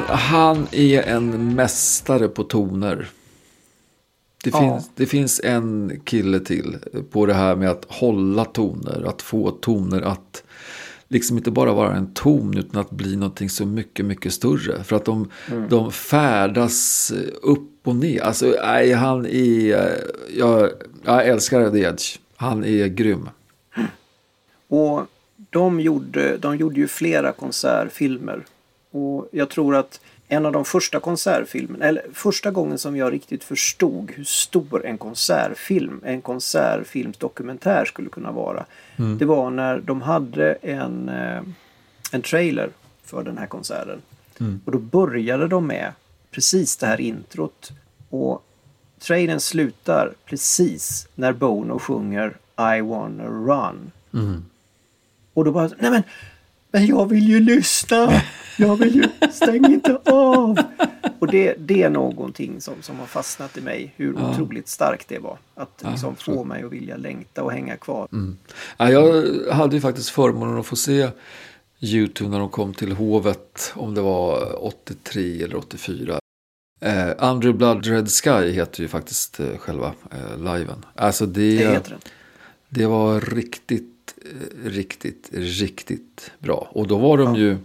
Han, 0.00 0.18
han 0.18 0.66
är 0.72 1.02
en 1.02 1.54
mästare 1.54 2.28
på 2.28 2.44
toner. 2.44 3.08
Det, 4.44 4.50
Ja. 4.50 4.60
finns, 4.60 4.90
det 4.94 5.06
finns 5.06 5.40
en 5.44 6.00
kille 6.04 6.40
till 6.40 6.76
på 7.10 7.26
det 7.26 7.34
här 7.34 7.56
med 7.56 7.70
att 7.70 7.84
hålla 7.88 8.44
toner. 8.44 9.04
Att 9.08 9.22
få 9.22 9.50
toner 9.50 10.02
att 10.02 10.42
liksom 11.08 11.36
inte 11.36 11.50
bara 11.50 11.72
vara 11.72 11.96
en 11.96 12.14
ton 12.14 12.58
utan 12.58 12.80
att 12.80 12.90
bli 12.90 13.16
någonting 13.16 13.50
så 13.50 13.66
mycket, 13.66 14.04
mycket 14.06 14.32
större. 14.32 14.84
För 14.84 14.96
att 14.96 15.04
de, 15.04 15.30
de 15.70 15.92
färdas 15.92 17.12
upp 17.42 17.68
och 17.84 17.96
ner. 17.96 18.22
Alltså, 18.22 18.54
nej, 18.64 18.92
han 18.92 19.26
är... 19.26 19.88
Jag, 20.36 20.70
jag 21.04 21.26
älskar 21.28 21.70
The 21.70 21.78
Edge. 21.82 22.18
Han 22.36 22.64
är 22.64 22.86
grym. 22.86 23.28
Och 24.68 25.02
de 25.50 25.80
gjorde, 25.80 26.36
de 26.36 26.56
gjorde 26.56 26.80
ju 26.80 26.88
flera 26.88 27.32
konsertfilmer. 27.32 28.44
Och 28.92 29.28
jag 29.32 29.50
tror 29.50 29.76
att 29.76 30.00
en 30.28 30.46
av 30.46 30.52
de 30.52 30.64
första 30.64 31.00
konsertfilmerna, 31.00 31.84
eller 31.84 32.02
första 32.12 32.50
gången 32.50 32.78
som 32.78 32.96
jag 32.96 33.12
riktigt 33.12 33.44
förstod 33.44 34.10
hur 34.10 34.24
stor 34.24 34.86
en 34.86 34.98
konsertfilm, 34.98 36.00
en 36.04 36.22
konsertfilmsdokumentär 36.22 37.84
skulle 37.84 38.08
kunna 38.08 38.32
vara. 38.32 38.64
Det 39.18 39.24
var 39.24 39.50
när 39.50 39.80
de 39.80 40.02
hade 40.02 40.52
en, 40.52 41.08
eh, 41.08 41.42
en 42.12 42.22
trailer 42.22 42.70
för 43.04 43.22
den 43.22 43.38
här 43.38 43.46
konserten. 43.46 44.02
Och 44.64 44.72
då 44.72 44.78
började 44.78 45.48
de 45.48 45.66
med 45.66 45.92
precis 46.30 46.76
det 46.76 46.86
här 46.86 47.00
introt. 47.00 47.72
Och 48.10 48.44
trailern 48.98 49.40
slutar 49.40 50.12
precis 50.26 51.08
när 51.14 51.32
Bono 51.32 51.78
sjunger 51.78 52.36
I 52.76 52.80
wanna 52.80 53.24
run. 53.24 53.90
Och 55.34 55.44
då 55.44 55.52
bara, 55.52 55.70
nej 55.78 55.90
men, 55.90 56.02
men 56.72 56.86
jag 56.86 57.08
vill 57.08 57.28
ju 57.28 57.40
lyssna! 57.40 58.22
Jag 58.58 58.76
vill 58.76 58.94
ju, 58.94 59.28
stäng 59.30 59.64
inte 59.64 60.00
av! 60.04 60.58
Och 61.18 61.26
det, 61.26 61.54
det 61.58 61.82
är 61.82 61.90
någonting 61.90 62.60
som, 62.60 62.74
som 62.80 62.98
har 62.98 63.06
fastnat 63.06 63.56
i 63.56 63.60
mig, 63.60 63.92
hur 63.96 64.14
otroligt 64.30 64.68
starkt 64.68 65.08
det 65.08 65.18
var. 65.18 65.38
Att 65.54 65.84
liksom 65.90 66.16
få 66.16 66.44
mig 66.44 66.62
att 66.64 66.72
vilja 66.72 66.96
längta 66.96 67.42
och 67.42 67.52
hänga 67.52 67.76
kvar. 67.76 68.08
Ja, 68.76 68.90
jag 68.90 69.24
hade 69.52 69.76
ju 69.76 69.80
faktiskt 69.80 70.10
förmånen 70.10 70.58
att 70.58 70.66
få 70.66 70.76
se 70.76 71.08
YouTube 71.80 72.30
när 72.30 72.38
de 72.38 72.48
kom 72.48 72.74
till 72.74 72.92
Hovet, 72.92 73.72
om 73.74 73.94
det 73.94 74.00
var 74.00 74.56
83 74.64 75.42
eller 75.42 75.56
84. 75.56 76.18
Eh, 76.80 77.10
Under 77.18 77.52
Blood 77.52 77.86
Red 77.86 78.10
Sky 78.10 78.50
heter 78.50 78.82
ju 78.82 78.88
faktiskt 78.88 79.40
eh, 79.40 79.56
själva 79.58 79.92
eh, 80.10 80.38
liven. 80.38 80.84
Alltså 80.94 81.26
det, 81.26 81.58
Det 81.58 81.96
det 82.74 82.86
var 82.86 83.20
riktigt, 83.20 83.91
riktigt, 84.64 85.28
riktigt 85.32 86.30
bra. 86.38 86.68
Och 86.72 86.86
då 86.86 86.98
var 86.98 87.18
de 87.18 87.34
ju, 87.34 87.56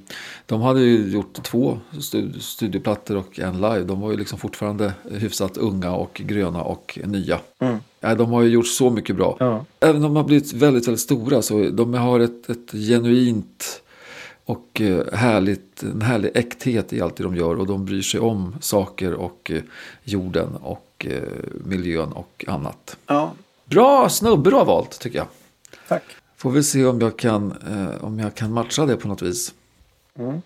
de 0.46 0.62
hade 0.62 0.82
ju 0.82 1.08
gjort 1.12 1.44
två 1.44 1.80
stud- 2.00 2.42
studioplattor 2.42 3.16
och 3.18 3.39
en 3.39 3.56
live. 3.56 3.84
De 3.84 4.01
var 4.01 4.12
ju 4.12 4.18
liksom 4.18 4.39
fortfarande 4.39 4.94
hyfsat 5.12 5.58
unga 5.58 5.92
och 5.96 6.22
gröna 6.25 6.62
och 6.63 7.00
nya. 7.04 7.39
Mm. 7.60 7.77
Ja, 8.00 8.16
de 8.16 8.32
har 8.32 8.42
ju 8.42 8.50
gjort 8.50 8.68
så 8.68 8.89
mycket 8.89 9.16
bra. 9.16 9.38
Ja. 9.39 9.66
Även 9.80 9.96
om 9.96 10.01
de 10.01 10.16
har 10.16 10.24
blivit 10.24 10.54
väldigt, 10.54 10.88
väldigt 10.88 11.01
stora 11.01 11.42
så 11.42 11.70
de 11.70 11.94
har 11.94 12.20
ett, 12.20 12.50
ett 12.50 12.72
genuint 12.72 13.82
och 14.46 14.82
eh, 14.82 15.13
härligt, 15.13 15.84
en 15.84 16.01
härlig 16.01 16.32
äkthet 16.36 16.94
i 16.94 17.01
allt 17.01 17.16
det 17.16 17.24
de 17.24 17.36
gör. 17.36 17.56
Och 17.56 17.68
de 17.68 17.86
bryr 17.86 18.01
sig 18.01 18.20
om 18.20 18.56
saker 18.62 19.13
och 19.13 19.51
eh, 19.54 19.62
jorden 20.04 20.56
och 20.56 21.06
eh, 21.10 21.22
miljön 21.66 22.12
och 22.12 22.46
annat. 22.48 22.98
ja, 23.08 23.34
Bra 23.66 24.10
snubbe 24.10 24.50
du 24.50 24.56
har 24.56 24.66
valt 24.66 25.00
tycker 25.00 25.18
jag. 25.18 25.27
tack. 25.88 26.04
Får 26.38 26.51
vi 26.51 26.63
se 26.63 26.86
om 26.86 27.01
jag 27.01 27.17
kan, 27.17 27.51
eh, 27.51 28.03
om 28.03 28.20
jag 28.20 28.36
kan 28.36 28.53
matcha 28.53 28.86
det 28.86 28.96
på 28.96 29.08
något 29.08 29.22
vis. 29.22 29.53
Mm. 30.20 30.41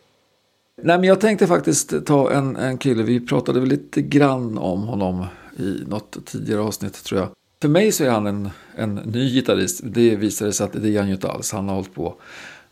Nej 0.84 0.98
men 0.98 1.04
jag 1.04 1.22
tänkte 1.22 1.48
faktiskt 1.48 2.06
ta 2.06 2.32
en, 2.32 2.56
en 2.56 2.78
kille, 2.78 3.04
vi 3.04 3.20
pratade 3.20 3.60
väl 3.60 3.70
lite 3.70 4.02
grann 4.02 4.58
om 4.58 4.84
honom 4.84 5.26
i 5.58 5.84
något 5.88 6.26
tidigare 6.26 6.62
avsnitt 6.62 7.04
tror 7.04 7.20
jag. 7.20 7.30
För 7.62 7.70
mig 7.70 7.92
så 7.92 8.04
är 8.04 8.10
han 8.10 8.28
en, 8.28 8.50
en 8.76 8.96
ny 8.96 9.30
gitarrist, 9.30 9.82
det 9.84 10.16
visade 10.16 10.54
sig 10.54 10.66
att 10.66 10.74
det 10.74 10.96
är 10.96 11.00
han 11.00 11.08
ju 11.08 11.14
inte 11.14 11.32
alls. 11.32 11.52
Han 11.52 11.68
har 11.68 11.76
hållit 11.76 11.94
på, 11.94 12.16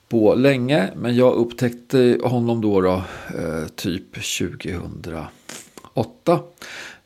på 0.10 0.36
länge, 0.36 0.90
men 0.96 1.16
jag 1.16 1.34
upptäckte 1.34 2.20
honom 2.24 2.62
då, 2.62 2.82
då 2.82 3.04
eh, 3.38 3.68
typ 3.76 4.14
2008. 4.14 5.30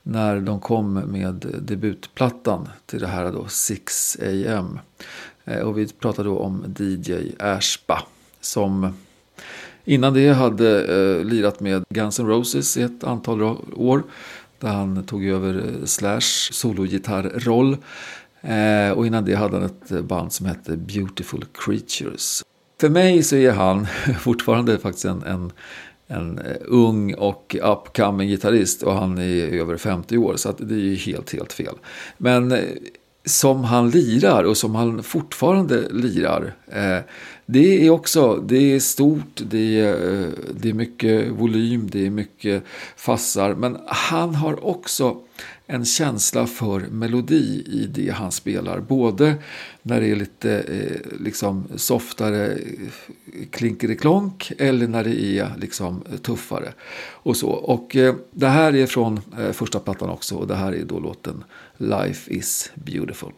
När 0.04 0.40
de 0.40 0.60
kom 0.60 0.94
med 0.94 1.46
debutplattan 1.62 2.70
till 2.86 3.00
det 3.00 3.08
här 3.08 3.32
då 3.32 3.48
6 3.48 4.18
AM. 4.22 4.80
Eh, 5.46 5.60
och 5.60 5.78
vi 5.78 5.88
pratar 5.88 6.24
då 6.24 6.38
om 6.38 6.76
DJ 6.78 7.14
Ashba 7.40 8.04
som 8.42 8.94
Innan 9.86 10.14
det 10.14 10.30
hade 10.30 10.86
eh, 10.96 11.26
lirat 11.26 11.60
med 11.60 11.84
Guns 11.90 12.20
N' 12.20 12.28
Roses 12.28 12.78
i 12.78 12.82
ett 12.82 13.04
antal 13.04 13.42
år. 13.74 14.04
Där 14.60 14.70
han 14.70 15.04
tog 15.04 15.26
över 15.26 15.56
eh, 15.56 15.86
Slash 15.86 16.52
sologitarroll. 16.52 17.78
Eh, 18.42 18.92
och 18.92 19.08
innan 19.08 19.26
det 19.26 19.36
hade 19.36 19.56
han 19.56 19.66
ett 19.66 19.92
eh, 19.92 20.02
band 20.02 20.34
som 20.34 20.46
hette 20.46 20.78
Beautiful 20.78 21.46
Creatures. 21.54 22.44
För 22.80 22.90
mig 22.90 23.24
så 23.24 23.36
är 23.36 23.52
han 23.52 23.88
fortfarande 24.20 24.80
faktiskt 24.80 25.06
en, 25.06 25.24
en, 25.24 25.52
en 26.08 26.40
ung 26.66 27.14
och 27.14 27.56
upcoming 27.62 28.30
gitarrist. 28.30 28.84
Och 28.84 28.94
han 28.94 29.18
är 29.18 29.60
över 29.60 29.78
50 29.78 30.18
år 30.18 30.36
så 30.36 30.50
att 30.50 30.58
det 30.58 30.76
är 30.76 30.80
ju 30.80 30.96
helt, 30.96 31.34
helt 31.34 31.54
fel. 31.54 31.76
Men 32.18 32.52
eh, 32.52 32.60
som 33.26 33.64
han 33.64 33.90
lirar 33.90 34.44
och 34.44 34.58
som 34.58 34.76
han 34.76 35.04
fortfarande 35.04 35.90
lirar. 35.92 36.56
Eh, 36.68 37.00
det 37.46 37.86
är 37.86 37.90
också, 37.90 38.36
det 38.36 38.74
är 38.74 38.80
stort, 38.80 39.42
det 39.50 39.80
är, 39.80 40.22
eh, 40.22 40.30
det 40.54 40.70
är 40.70 40.74
mycket 40.74 41.32
volym, 41.32 41.90
det 41.92 42.06
är 42.06 42.10
mycket 42.10 42.64
fassar. 42.96 43.56
Men 43.56 43.78
han 43.88 44.36
har 44.36 44.66
också 44.66 45.18
en 45.68 45.86
känsla 45.86 46.48
för 46.48 46.80
melodi 46.80 47.64
i 47.68 47.88
det 47.94 48.10
han 48.10 48.32
spelar. 48.32 48.80
Både 48.80 49.36
när 49.82 50.02
det 50.02 50.08
är 50.08 50.16
lite 50.16 50.60
eh, 50.60 51.20
liksom 51.20 51.68
softare 51.76 52.52
eh, 52.52 52.60
klinkereklonk 53.52 54.52
eller 54.58 54.88
när 54.88 55.04
det 55.04 55.24
är 55.24 55.54
liksom 55.58 56.04
tuffare. 56.22 56.74
Och 57.12 57.38
så. 57.38 57.50
Och 57.50 57.96
eh, 57.96 58.16
det 58.32 58.48
här 58.48 58.76
är 58.76 58.86
från 58.86 59.20
eh, 59.40 59.52
första 59.52 59.80
plattan 59.80 60.10
också 60.10 60.36
och 60.36 60.48
det 60.48 60.56
här 60.56 60.72
är 60.72 60.86
då 60.86 61.00
låten 61.00 61.44
Life 61.80 62.28
is 62.30 62.70
beautiful. 62.84 63.34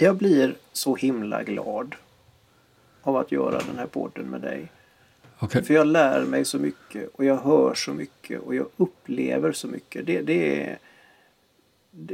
Jag 0.00 0.16
blir 0.16 0.54
så 0.72 0.96
himla 0.96 1.42
glad 1.42 1.94
av 3.02 3.16
att 3.16 3.32
göra 3.32 3.58
den 3.66 3.78
här 3.78 3.86
podden 3.86 4.26
med 4.26 4.40
dig. 4.40 4.72
Okay. 5.40 5.62
För 5.62 5.74
jag 5.74 5.86
lär 5.86 6.24
mig 6.24 6.44
så 6.44 6.58
mycket 6.58 7.10
och 7.14 7.24
jag 7.24 7.36
hör 7.36 7.74
så 7.74 7.92
mycket 7.92 8.40
och 8.40 8.54
jag 8.54 8.66
upplever 8.76 9.52
så 9.52 9.68
mycket. 9.68 10.06
Det, 10.06 10.20
det, 10.22 10.62
är, 10.62 10.78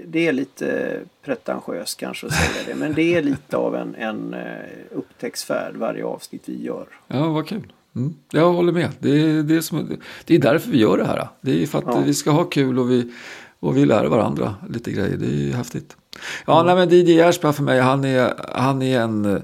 det, 0.07 0.26
är 0.26 0.33
lite 0.33 1.00
pretentiöst 1.23 2.00
kanske 2.00 2.26
att 2.26 2.33
säga 2.33 2.64
det. 2.66 2.75
Men 2.75 2.95
det 2.95 3.14
är 3.14 3.23
lite 3.23 3.57
av 3.57 3.76
en, 3.76 3.95
en 3.95 4.35
eh, 4.35 4.71
upptäcktsfärd 4.90 5.76
varje 5.76 6.05
avsnitt 6.05 6.43
vi 6.45 6.64
gör. 6.64 6.87
Ja, 7.07 7.28
vad 7.28 7.49
kul. 7.49 7.73
Mm. 7.97 8.14
Jag 8.31 8.52
håller 8.52 8.73
med. 8.73 8.90
Det 8.99 9.11
är, 9.11 9.43
det, 9.43 9.57
är 9.57 9.61
som, 9.61 9.97
det 10.25 10.35
är 10.35 10.38
därför 10.38 10.71
vi 10.71 10.78
gör 10.78 10.99
det 10.99 11.05
här. 11.05 11.28
Det 11.40 11.62
är 11.62 11.66
för 11.66 11.78
att 11.78 11.85
ja. 11.87 12.00
vi 12.00 12.14
ska 12.14 12.31
ha 12.31 12.45
kul 12.45 12.78
och 12.78 12.90
vi, 12.90 13.12
och 13.61 13.76
vi 13.76 13.87
lär 13.87 14.05
varandra 14.05 14.55
lite 14.71 14.93
grejer. 14.93 15.16
Det 15.16 15.26
är 15.26 15.52
häftigt. 15.52 15.97
Ja, 16.46 16.61
mm. 16.61 16.66
nej, 16.66 16.87
men 16.87 16.99
DJ 16.99 17.20
Ersberg 17.20 17.52
för 17.52 17.62
mig, 17.62 17.80
han 17.80 18.04
är, 18.04 18.35
han 18.54 18.82
är 18.82 19.00
en 19.00 19.42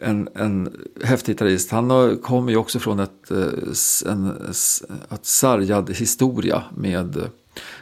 en, 0.00 0.28
en 0.34 0.76
häftig 1.04 1.34
gitarrist. 1.34 1.70
Han 1.70 2.18
kommer 2.18 2.50
ju 2.50 2.56
också 2.56 2.78
från 2.78 3.00
ett, 3.00 3.30
eh, 3.30 4.12
en 4.12 4.52
ett 5.10 5.26
sargad 5.26 5.90
historia 5.90 6.62
med 6.74 7.28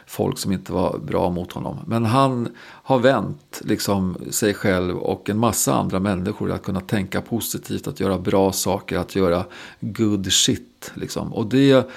folk 0.07 0.37
som 0.37 0.51
inte 0.51 0.73
var 0.73 0.97
bra 0.97 1.29
mot 1.29 1.51
honom. 1.51 1.79
Men 1.87 2.05
han 2.05 2.49
har 2.61 2.99
vänt 2.99 3.61
liksom, 3.63 4.17
sig 4.29 4.53
själv 4.53 4.97
och 4.97 5.29
en 5.29 5.37
massa 5.37 5.73
andra 5.73 5.99
människor 5.99 6.51
att 6.51 6.63
kunna 6.63 6.81
tänka 6.81 7.21
positivt, 7.21 7.87
att 7.87 7.99
göra 7.99 8.17
bra 8.17 8.51
saker, 8.51 8.97
att 8.97 9.15
göra 9.15 9.45
good 9.79 10.33
shit. 10.33 10.91
Liksom. 10.93 11.33
Och 11.33 11.47
det, 11.47 11.89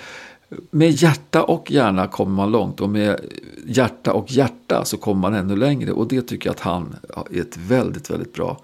med 0.70 0.90
hjärta 0.90 1.42
och 1.42 1.70
hjärna 1.70 2.06
kommer 2.06 2.32
man 2.32 2.50
långt 2.50 2.80
och 2.80 2.90
med 2.90 3.20
hjärta 3.66 4.12
och 4.12 4.30
hjärta 4.30 4.84
så 4.84 4.96
kommer 4.96 5.20
man 5.20 5.34
ännu 5.34 5.56
längre. 5.56 5.92
Och 5.92 6.08
det 6.08 6.22
tycker 6.22 6.48
jag 6.48 6.54
att 6.54 6.60
han 6.60 6.96
är 7.30 7.40
ett 7.40 7.56
väldigt, 7.56 8.10
väldigt 8.10 8.32
bra 8.32 8.60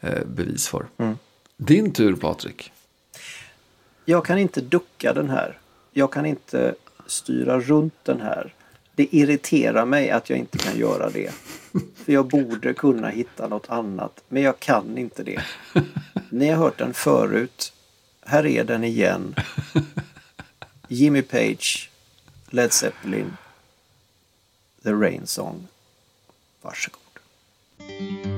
Eh, 0.00 0.24
bevis 0.26 0.68
för. 0.68 0.86
Mm. 0.98 1.18
Din 1.56 1.92
tur 1.92 2.16
Patrik. 2.16 2.72
Jag 4.04 4.24
kan 4.24 4.38
inte 4.38 4.60
ducka 4.60 5.12
den 5.12 5.30
här. 5.30 5.58
Jag 5.92 6.12
kan 6.12 6.26
inte 6.26 6.74
styra 7.06 7.60
runt 7.60 7.94
den 8.02 8.20
här. 8.20 8.54
Det 8.94 9.14
irriterar 9.14 9.84
mig 9.84 10.10
att 10.10 10.30
jag 10.30 10.38
inte 10.38 10.58
kan 10.58 10.78
göra 10.78 11.10
det. 11.10 11.30
För 12.04 12.12
jag 12.12 12.26
borde 12.26 12.74
kunna 12.74 13.08
hitta 13.08 13.48
något 13.48 13.68
annat. 13.68 14.24
Men 14.28 14.42
jag 14.42 14.60
kan 14.60 14.98
inte 14.98 15.22
det. 15.22 15.42
Ni 16.30 16.48
har 16.48 16.56
hört 16.56 16.78
den 16.78 16.94
förut. 16.94 17.72
Här 18.26 18.46
är 18.46 18.64
den 18.64 18.84
igen. 18.84 19.34
Jimmy 20.90 21.22
Page, 21.22 21.90
Led 22.50 22.72
Zeppelin, 22.72 23.36
The 24.82 24.94
Rain 24.94 25.26
Song. 25.26 25.68
Varsågod. 26.62 28.37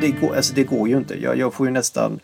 Det, 0.00 0.10
går, 0.10 0.36
alltså 0.36 0.54
det 0.54 0.64
går 0.64 0.88
ju 0.88 0.96
inte. 0.96 1.22
Jag, 1.22 1.38
jag 1.38 1.54
får 1.54 1.66
ju 1.66 1.72
nästan... 1.72 2.20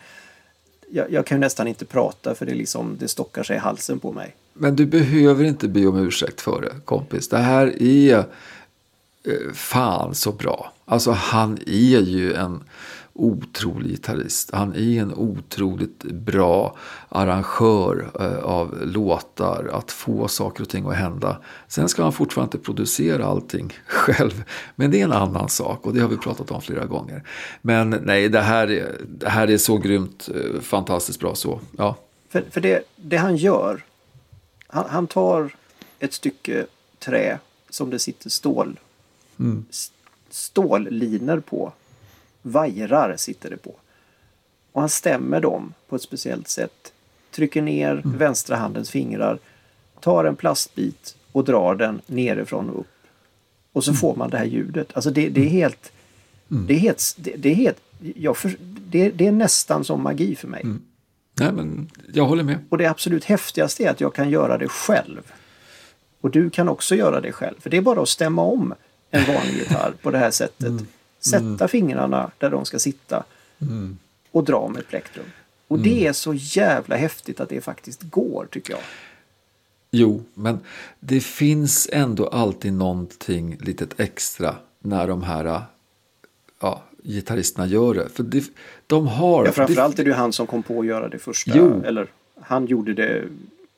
Jag, 0.90 1.12
jag, 1.12 1.26
kan 1.26 1.38
ju 1.38 1.40
nästan 1.40 1.68
inte 1.68 1.85
prata 1.85 2.35
för 2.35 2.46
det, 2.46 2.54
liksom, 2.54 2.96
det 3.00 3.08
stockar 3.08 3.42
sig 3.42 3.56
i 3.56 3.58
halsen 3.58 3.98
på 3.98 4.12
mig. 4.12 4.37
Men 4.52 4.76
du 4.76 4.87
behöver 4.87 5.44
inte 5.44 5.68
be 5.68 5.87
om 5.87 5.96
ursäkt 5.96 6.40
för 6.40 6.61
det, 6.61 6.72
kompis. 6.85 7.28
Det 7.28 7.38
här 7.38 7.82
är 7.82 8.18
eh, 8.18 9.52
fan 9.54 10.14
så 10.14 10.32
bra. 10.32 10.72
Alltså 10.85 11.11
han 11.11 11.58
är 11.66 12.00
ju 12.00 12.35
en 12.35 12.64
otrolig 13.14 13.90
gitarrist. 13.90 14.51
Han 14.53 14.75
är 14.75 15.03
en 15.03 15.14
otroligt 15.14 16.03
bra 16.03 16.77
arrangör 17.09 18.11
eh, 18.20 18.44
av 18.44 18.79
låtar, 18.83 19.70
att 19.72 19.90
få 19.90 20.29
saker 20.29 20.62
och 20.62 20.68
ting 20.68 20.87
att 20.87 20.96
hända. 20.96 21.37
Sen 21.68 21.88
ska 21.88 22.03
han 22.03 22.12
fortfarande 22.12 22.57
inte 22.57 22.64
producera 22.64 23.27
allting 23.27 23.72
själv, 23.87 24.44
men 24.77 24.90
det 24.90 25.01
är 25.01 25.05
en 25.05 25.12
annan 25.12 25.48
sak 25.48 25.87
och 25.87 25.94
det 25.94 26.01
har 26.01 26.09
vi 26.09 26.16
pratat 26.16 26.51
om 26.51 26.62
flera 26.62 26.87
gånger. 26.87 27.29
Men 27.62 27.90
nej, 27.90 28.29
det 28.29 28.40
här 28.40 28.70
är, 28.70 29.01
det 29.18 29.29
här 29.29 29.51
är 29.51 29.59
så 29.59 29.77
grymt, 29.77 30.29
eh, 30.35 30.61
fantastiskt 30.61 31.20
bra 31.20 31.35
så. 31.35 31.61
Ja. 31.79 31.96
För, 32.29 32.44
för 32.51 32.61
det, 32.61 32.83
det 32.96 33.16
han 33.16 33.37
gör, 33.37 33.85
han, 34.66 34.85
han 34.88 35.07
tar 35.07 35.55
ett 35.98 36.12
stycke 36.12 36.66
trä 36.98 37.38
som 37.70 37.90
det 37.90 37.98
sitter 37.98 38.31
stål, 38.31 38.81
mm. 39.38 39.64
stålliner 40.31 41.40
på 41.40 41.72
vajrar 42.42 43.16
sitter 43.16 43.50
det 43.50 43.57
på. 43.57 43.74
Och 44.72 44.81
han 44.81 44.88
stämmer 44.88 45.40
dem 45.40 45.74
på 45.88 45.96
ett 45.96 46.02
speciellt 46.02 46.48
sätt. 46.48 46.92
Trycker 47.31 47.62
ner 47.62 47.92
mm. 47.92 48.18
vänstra 48.18 48.57
handens 48.57 48.90
fingrar, 48.90 49.38
tar 50.00 50.24
en 50.24 50.37
plastbit 50.37 51.16
och 51.33 51.44
drar 51.44 51.74
den 51.74 52.00
nerifrån 52.07 52.70
och 52.70 52.81
upp. 52.81 52.87
Och 53.72 53.85
så 53.85 53.90
mm. 53.90 54.00
får 54.00 54.16
man 54.16 54.31
det 54.31 54.38
här 54.38 54.44
ljudet. 54.44 54.88
Alltså 54.94 55.11
det, 55.11 55.28
det 55.28 55.40
är 55.40 55.46
mm. 55.46 55.52
helt... 55.52 55.92
Mm. 56.50 56.66
Det 56.66 56.74
är 56.74 56.78
helt... 56.78 57.14
Det, 57.16 57.37
det 57.37 57.50
är 57.50 57.55
helt 57.55 57.81
jag 58.16 58.37
för, 58.37 58.57
det, 58.61 59.11
det, 59.11 59.26
är 59.26 59.33
nästan 59.33 59.85
som 59.85 60.02
magi 60.02 60.37
för 60.37 60.48
mig. 60.48 60.62
Mm. 60.62 60.83
Nej, 61.40 61.52
men 61.52 61.90
jag 62.12 62.26
håller 62.26 62.42
med. 62.42 62.59
Och 62.68 62.78
det 62.78 62.87
absolut 62.87 63.24
häftigaste 63.24 63.85
är 63.85 63.90
att 63.90 64.00
jag 64.00 64.14
kan 64.14 64.31
göra 64.31 64.59
det 64.59 64.68
själv. 64.68 65.33
Och 66.20 66.31
du 66.31 66.50
kan 66.50 66.68
också 66.68 66.94
göra 66.94 67.20
det 67.20 67.33
själv. 67.33 67.55
För 67.61 67.70
det 67.70 67.76
är 67.76 67.81
bara 67.81 68.02
att 68.02 68.09
stämma 68.09 68.42
om 68.42 68.74
en 69.11 69.35
vanlig 69.35 69.55
gitarr 69.55 69.92
på 70.02 70.11
det 70.11 70.18
här 70.18 70.31
sättet. 70.31 70.68
Mm. 70.68 70.87
Sätta 71.24 71.44
mm. 71.44 71.68
fingrarna 71.68 72.30
där 72.38 72.50
de 72.50 72.64
ska 72.64 72.78
sitta. 72.78 73.24
Mm. 73.61 73.98
Och 74.30 74.44
dra 74.44 74.68
med 74.68 74.88
plektrum. 74.88 75.26
Och 75.68 75.78
det 75.78 75.92
mm. 75.92 76.08
är 76.08 76.12
så 76.12 76.35
jävla 76.35 76.96
häftigt 76.96 77.40
att 77.40 77.48
det 77.48 77.61
faktiskt 77.61 78.02
går 78.02 78.46
tycker 78.50 78.72
jag. 78.72 78.82
Jo, 79.90 80.24
men 80.35 80.61
det 81.00 81.20
finns 81.20 81.88
ändå 81.92 82.26
alltid 82.26 82.72
någonting 82.72 83.56
litet 83.61 84.00
extra 84.00 84.56
när 84.78 85.08
de 85.08 85.22
här 85.22 85.62
ja, 86.61 86.82
gitarristerna 87.02 87.66
gör 87.66 87.94
det. 87.94 88.08
För 88.08 88.22
det, 88.22 88.44
de 88.87 89.06
har... 89.06 89.46
Ja, 89.46 89.52
framförallt 89.52 89.98
är 89.98 90.04
det 90.04 90.14
han 90.14 90.32
som 90.32 90.46
kom 90.46 90.62
på 90.62 90.80
att 90.80 90.87
göra 90.87 91.08
det 91.08 91.18
första. 91.18 91.52
Jo. 91.54 91.82
Eller 91.85 92.06
han 92.40 92.66
gjorde 92.66 92.94
det 92.94 93.24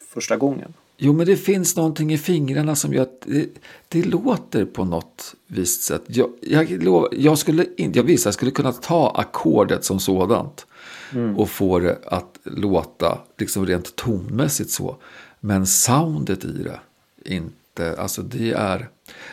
första 0.09 0.37
gången. 0.37 0.75
Jo, 0.97 1.13
men 1.13 1.27
det 1.27 1.37
finns 1.37 1.77
någonting 1.77 2.13
i 2.13 2.19
fingrarna 2.19 2.77
som 2.77 2.93
gör 2.93 3.03
att 3.03 3.21
det, 3.27 3.49
det 3.89 4.03
låter 4.03 4.65
på 4.65 4.85
något 4.85 5.35
visst 5.47 5.83
sätt. 5.83 6.03
Jag, 6.07 6.31
jag, 6.41 7.09
jag 7.13 7.39
skulle 7.39 7.67
inte, 7.77 7.99
jag 7.99 8.05
visste 8.05 8.27
jag 8.27 8.35
skulle 8.35 8.51
kunna 8.51 8.73
ta 8.73 9.13
ackordet 9.17 9.85
som 9.85 10.01
sådant 10.01 10.67
mm. 11.13 11.37
och 11.37 11.51
få 11.51 11.79
det 11.79 11.99
att 12.07 12.39
låta 12.43 13.19
liksom 13.39 13.67
rent 13.67 13.97
tonmässigt 13.97 14.71
så. 14.71 14.97
Men 15.41 15.67
soundet 15.67 16.45
i 16.45 16.63
det, 16.63 16.81
inte, 17.25 17.97
alltså 17.99 18.23
det 18.23 18.53
är, 18.53 18.89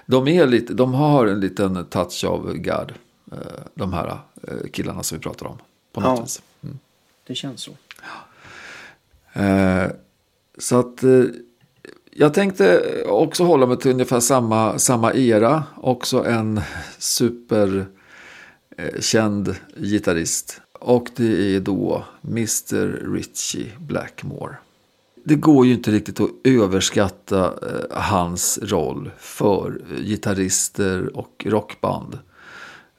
de 0.05 0.27
är 0.27 0.47
lite, 0.47 0.73
de 0.73 0.93
har 0.93 1.27
en 1.27 1.39
liten 1.39 1.85
touch 1.85 2.23
av 2.27 2.53
God, 2.53 2.93
eh, 3.31 3.37
de 3.73 3.93
här 3.93 4.17
eh, 4.47 4.69
killarna 4.71 5.03
som 5.03 5.17
vi 5.17 5.21
pratar 5.21 5.45
om. 5.45 5.57
På 5.93 6.01
något 6.01 6.17
ja, 6.17 6.23
vis. 6.23 6.41
Mm. 6.63 6.79
det 7.27 7.35
känns 7.35 7.61
så. 7.61 7.71
Ja. 8.01 9.41
Eh, 9.41 9.91
så 10.57 10.79
att 10.79 11.03
jag 12.13 12.33
tänkte 12.33 12.81
också 13.05 13.43
hålla 13.43 13.65
mig 13.65 13.77
till 13.77 13.91
ungefär 13.91 14.19
samma, 14.19 14.79
samma 14.79 15.13
era. 15.13 15.63
Också 15.75 16.25
en 16.25 16.61
superkänd 16.97 19.47
eh, 19.47 19.55
gitarrist. 19.75 20.61
Och 20.79 21.09
det 21.15 21.55
är 21.55 21.59
då 21.59 22.05
Mr. 22.27 23.11
Richie 23.13 23.71
Blackmore. 23.79 24.55
Det 25.23 25.35
går 25.35 25.65
ju 25.65 25.73
inte 25.73 25.91
riktigt 25.91 26.19
att 26.19 26.29
överskatta 26.43 27.45
eh, 27.45 28.01
hans 28.01 28.59
roll 28.61 29.11
för 29.17 29.81
eh, 29.91 30.03
gitarrister 30.03 31.17
och 31.17 31.45
rockband. 31.49 32.19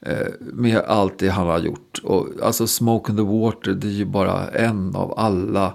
Eh, 0.01 0.27
med 0.39 0.77
allt 0.77 1.17
det 1.17 1.29
han 1.29 1.47
har 1.47 1.59
gjort. 1.59 1.99
Och, 2.03 2.27
alltså 2.43 2.67
Smoke 2.67 3.11
in 3.11 3.17
the 3.17 3.23
Water 3.23 3.71
det 3.71 3.87
är 3.87 3.91
ju 3.91 4.05
bara 4.05 4.47
en 4.47 4.95
av 4.95 5.19
alla 5.19 5.73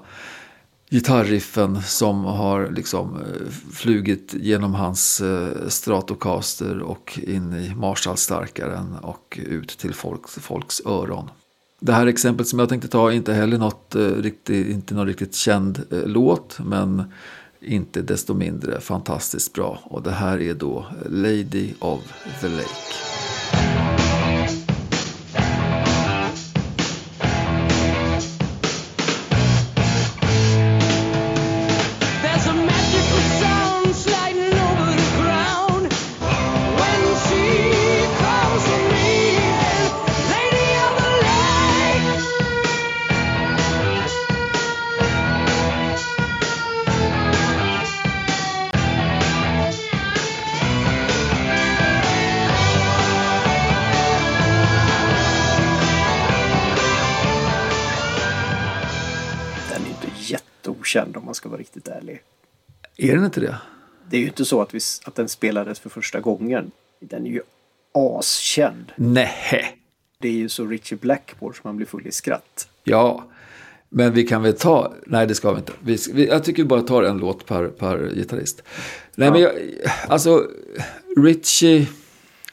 gitarriffen 0.90 1.82
som 1.82 2.24
har 2.24 2.70
liksom 2.70 3.16
eh, 3.16 3.50
flugit 3.72 4.34
genom 4.34 4.74
hans 4.74 5.20
eh, 5.20 5.68
Stratocaster 5.68 6.78
och 6.78 7.18
in 7.22 7.54
i 7.54 7.74
Marshallstarkaren 7.74 8.94
och 9.02 9.40
ut 9.46 9.68
till 9.68 9.94
folks, 9.94 10.34
folks 10.34 10.82
öron. 10.86 11.30
Det 11.80 11.92
här 11.92 12.06
exemplet 12.06 12.48
som 12.48 12.58
jag 12.58 12.68
tänkte 12.68 12.88
ta 12.88 13.12
är 13.12 13.16
inte 13.16 13.32
heller 13.32 13.58
något, 13.58 13.94
eh, 13.94 14.00
riktigt, 14.00 14.66
inte 14.66 14.94
någon 14.94 15.06
riktigt 15.06 15.34
känd 15.34 15.82
låt. 15.90 16.58
Men 16.64 17.12
inte 17.60 18.02
desto 18.02 18.34
mindre 18.34 18.80
fantastiskt 18.80 19.52
bra. 19.52 19.78
Och 19.84 20.02
det 20.02 20.10
här 20.10 20.40
är 20.40 20.54
då 20.54 20.86
Lady 21.08 21.72
of 21.78 22.00
the 22.40 22.48
Lake. 22.48 23.37
Är 63.00 63.14
den 63.14 63.24
inte 63.24 63.40
det? 63.40 63.56
Det 64.10 64.16
är 64.16 64.20
ju 64.20 64.26
inte 64.26 64.44
så 64.44 64.62
att, 64.62 64.74
vi, 64.74 64.80
att 65.04 65.14
den 65.14 65.28
spelades 65.28 65.78
för 65.78 65.90
första 65.90 66.20
gången. 66.20 66.70
Den 67.00 67.26
är 67.26 67.30
ju 67.30 67.42
askänd. 67.94 68.92
Nej. 68.96 69.78
Det 70.18 70.28
är 70.28 70.32
ju 70.32 70.48
så 70.48 70.66
Richie 70.66 70.98
Blackmore 70.98 71.54
som 71.54 71.60
man 71.62 71.76
blir 71.76 71.86
full 71.86 72.06
i 72.06 72.12
skratt. 72.12 72.68
Ja, 72.84 73.24
men 73.88 74.12
vi 74.12 74.26
kan 74.26 74.42
väl 74.42 74.52
ta... 74.52 74.92
Nej, 75.06 75.26
det 75.26 75.34
ska 75.34 75.52
vi 75.52 75.58
inte. 75.58 75.72
Vi, 75.80 75.98
vi, 76.12 76.26
jag 76.26 76.44
tycker 76.44 76.62
vi 76.62 76.68
bara 76.68 76.82
tar 76.82 77.02
en 77.02 77.18
låt 77.18 77.46
per, 77.46 77.68
per 77.68 78.10
gitarrist. 78.14 78.62
Nej, 79.14 79.30
men 79.30 79.40
jag, 79.40 79.52
alltså, 80.08 80.46
Richie, 81.16 81.88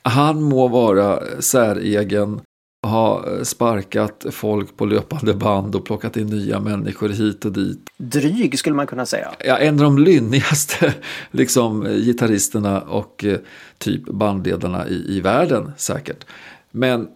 han 0.02 0.44
må 0.44 0.68
vara 0.68 1.42
säregen, 1.42 2.42
ha 2.86 3.26
sparkat 3.44 4.26
folk 4.32 4.78
på 4.78 4.86
löpande 4.86 5.34
band 5.34 5.76
och 5.76 5.86
plockat 5.86 6.18
in 6.18 6.28
nya 6.28 6.60
människor 6.60 7.10
hit 7.10 7.46
och 7.46 7.52
dit. 7.52 7.80
Dryg 7.98 8.60
skulle 8.60 8.76
man 8.76 8.88
kunna 8.88 9.06
säga. 9.06 9.32
Ja, 9.46 9.58
en 9.58 9.74
av 9.74 9.84
de 9.84 9.98
lynnigaste 9.98 10.94
liksom, 11.32 11.84
gitarristerna 11.84 12.82
och 12.82 13.26
eh, 13.26 13.38
typ 13.78 14.06
bandledarna 14.06 14.88
i, 14.88 15.18
i 15.18 15.22
världen 15.22 15.72
säkert. 15.78 16.26
Men 16.72 17.08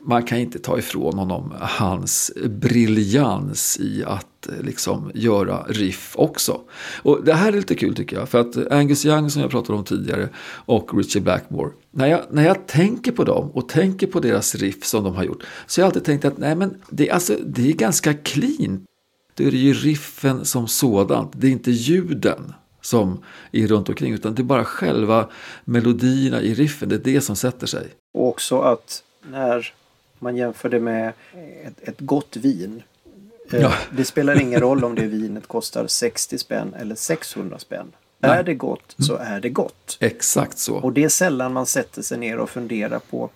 man 0.00 0.22
kan 0.22 0.38
inte 0.38 0.58
ta 0.58 0.78
ifrån 0.78 1.18
honom 1.18 1.54
hans 1.60 2.32
briljans 2.44 3.78
i 3.80 4.04
att 4.04 4.48
eh, 4.48 4.64
liksom 4.64 5.10
göra 5.14 5.62
riff 5.62 6.12
också. 6.16 6.60
Och 7.02 7.24
det 7.24 7.34
här 7.34 7.48
är 7.48 7.56
lite 7.56 7.74
kul 7.74 7.94
tycker 7.94 8.16
jag. 8.16 8.28
För 8.28 8.40
att 8.40 8.72
Angus 8.72 9.06
Young 9.06 9.30
som 9.30 9.42
jag 9.42 9.50
pratade 9.50 9.78
om 9.78 9.84
tidigare 9.84 10.28
och 10.48 10.98
Richie 10.98 11.22
Blackmore. 11.22 11.70
När 11.90 12.06
jag, 12.06 12.20
när 12.30 12.44
jag 12.44 12.66
tänker 12.66 13.12
på 13.12 13.24
dem 13.24 13.50
och 13.50 13.68
tänker 13.68 14.06
på 14.06 14.20
deras 14.20 14.54
riff 14.54 14.84
som 14.84 15.04
de 15.04 15.14
har 15.14 15.24
gjort. 15.24 15.42
Så 15.66 15.80
har 15.80 15.82
jag 15.82 15.88
alltid 15.88 16.04
tänkt 16.04 16.24
att 16.24 16.38
nej 16.38 16.54
men 16.54 16.82
det, 16.90 17.08
är 17.08 17.14
alltså, 17.14 17.36
det 17.46 17.68
är 17.68 17.72
ganska 17.72 18.14
clean. 18.14 18.84
Då 19.34 19.44
är 19.44 19.50
det 19.50 19.56
ju 19.56 19.72
riffen 19.72 20.44
som 20.44 20.68
sådant. 20.68 21.32
Det 21.36 21.46
är 21.46 21.50
inte 21.50 21.70
ljuden 21.70 22.52
som 22.80 23.22
är 23.52 23.66
runt 23.66 23.88
omkring. 23.88 24.12
Utan 24.12 24.34
det 24.34 24.42
är 24.42 24.44
bara 24.44 24.64
själva 24.64 25.28
melodierna 25.64 26.40
i 26.40 26.54
riffen. 26.54 26.88
Det 26.88 26.94
är 26.94 27.14
det 27.14 27.20
som 27.20 27.36
sätter 27.36 27.66
sig. 27.66 27.88
Och 28.14 28.28
också 28.28 28.60
att 28.60 29.02
när 29.30 29.72
man 30.18 30.36
jämför 30.36 30.68
det 30.68 30.80
med 30.80 31.12
ett, 31.64 31.88
ett 31.88 32.00
gott 32.00 32.36
vin. 32.36 32.82
eh, 33.52 33.60
Ja. 33.60 33.72
Det 33.96 34.04
spelar 34.04 34.40
ingen 34.40 34.60
roll 34.60 34.84
om 34.84 34.94
det 34.94 35.06
vinet 35.06 35.46
kostar 35.46 35.86
60 35.86 36.38
spänn 36.38 36.74
eller 36.78 36.94
600 36.94 37.58
spänn. 37.58 37.92
Nej. 38.20 38.30
Är 38.38 38.42
det 38.42 38.54
gott 38.54 38.94
så 38.98 39.16
är 39.16 39.40
det 39.40 39.48
gott. 39.48 39.96
Exakt 40.00 40.58
så. 40.58 40.74
Och 40.76 40.92
det 40.92 41.04
är 41.04 41.08
sällan 41.08 41.52
man 41.52 41.66
sätter 41.66 42.02
sig 42.02 42.18
ner 42.18 42.38
och 42.38 42.50
funderar 42.50 42.98
på 42.98 43.30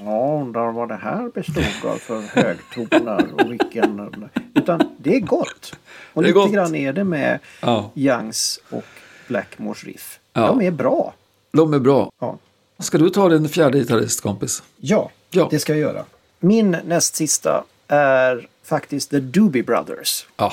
Ja, 0.00 0.40
undrar 0.42 0.72
vad 0.72 0.88
det 0.88 0.96
här 0.96 1.28
bestod 1.34 1.90
av 1.90 1.96
för 1.96 2.20
högtonar 2.42 3.28
och 3.34 3.52
vilken... 3.52 4.18
Utan 4.54 4.96
det 4.98 5.16
är 5.16 5.20
gott. 5.20 5.76
Och 6.14 6.22
Det 6.22 6.26
är 6.28 6.34
lite 6.34 6.38
gott. 6.46 6.52
grann 6.52 6.74
är 6.74 6.92
det 6.92 7.04
med 7.04 7.38
Ja. 7.62 7.90
Youngs 7.94 8.60
och 8.70 8.84
Blackmores 9.28 9.84
riff. 9.84 10.20
Ja. 10.32 10.46
De 10.46 10.60
är 10.62 10.70
bra. 10.70 11.14
De 11.52 11.74
är 11.74 11.78
bra. 11.78 12.12
Ja. 12.20 12.38
Ska 12.78 12.98
du 12.98 13.10
ta 13.10 13.28
din 13.28 13.48
fjärde 13.48 13.78
gitarrist 13.78 14.20
kompis? 14.20 14.62
Ja, 14.76 15.10
Ja. 15.30 15.48
det 15.50 15.58
ska 15.58 15.72
jag 15.72 15.80
göra. 15.80 16.04
Min 16.40 16.70
näst 16.84 17.14
sista 17.16 17.64
är 17.88 18.48
faktiskt 18.62 19.10
The 19.10 19.20
Doobie 19.20 19.62
Brothers. 19.62 20.26
Ja. 20.36 20.52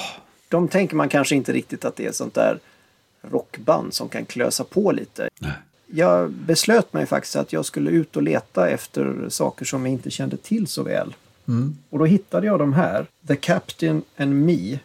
De 0.50 0.68
tänker 0.68 0.96
man 0.96 1.10
kanske 1.10 1.36
inte 1.36 1.54
riktigt 1.54 1.86
att 1.86 1.96
det 1.96 2.06
är 2.06 2.10
ett 2.10 2.16
sånt 2.16 2.34
där 2.34 2.60
rockband 3.22 3.94
som 3.94 4.10
kan 4.10 4.26
klösa 4.26 4.64
på 4.64 4.92
lite. 4.92 5.30
Nej. 5.40 5.52
Jag 5.88 6.32
beslöt 6.32 6.94
mig 6.94 7.06
faktiskt 7.06 7.36
att 7.36 7.54
jag 7.54 7.66
skulle 7.66 7.90
ut 7.92 8.16
och 8.16 8.24
leta 8.24 8.70
efter 8.70 9.26
saker 9.30 9.66
som 9.66 9.86
jag 9.86 9.92
inte 9.94 10.12
kände 10.12 10.38
till 10.38 10.68
så 10.68 10.84
väl. 10.84 11.16
Och 11.90 12.00
då 12.00 12.06
hittade 12.06 12.48
jag 12.48 12.60
de 12.60 12.74
här. 12.74 13.06
The 13.28 13.36
Captain 13.36 14.02
and 14.18 14.46
Me 14.46 14.80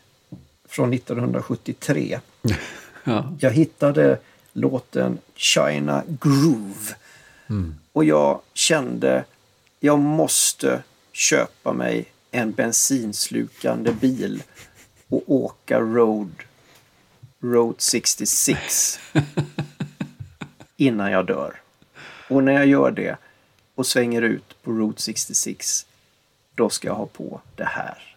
från 0.68 0.92
1973. 0.94 2.20
Ja. 3.05 3.37
Jag 3.40 3.50
hittade 3.50 4.18
låten 4.53 5.18
China 5.35 6.03
Groove. 6.20 6.94
Och 7.93 8.05
jag 8.05 8.41
kände 8.55 9.25
jag 9.81 9.99
måste 9.99 10.83
köpa 11.13 11.73
mig 11.73 12.13
en 12.31 12.53
bensinslukande 12.53 13.93
bil 13.93 14.43
och 15.09 15.23
åka 15.27 15.81
Road, 15.81 16.33
Road 17.41 17.75
66 17.79 19.01
innan 20.77 21.13
jag 21.13 21.27
dör. 21.27 21.61
Och 22.29 22.45
när 22.45 22.53
jag 22.53 22.67
gör 22.67 22.91
det 22.91 23.17
och 23.75 23.87
svänger 23.87 24.23
ut 24.23 24.63
på 24.63 24.73
Route 24.73 25.03
66 25.03 25.87
då 26.55 26.71
ska 26.71 26.89
jag 26.89 26.95
ha 26.95 27.07
på 27.07 27.41
det 27.57 27.65
här. 27.65 28.10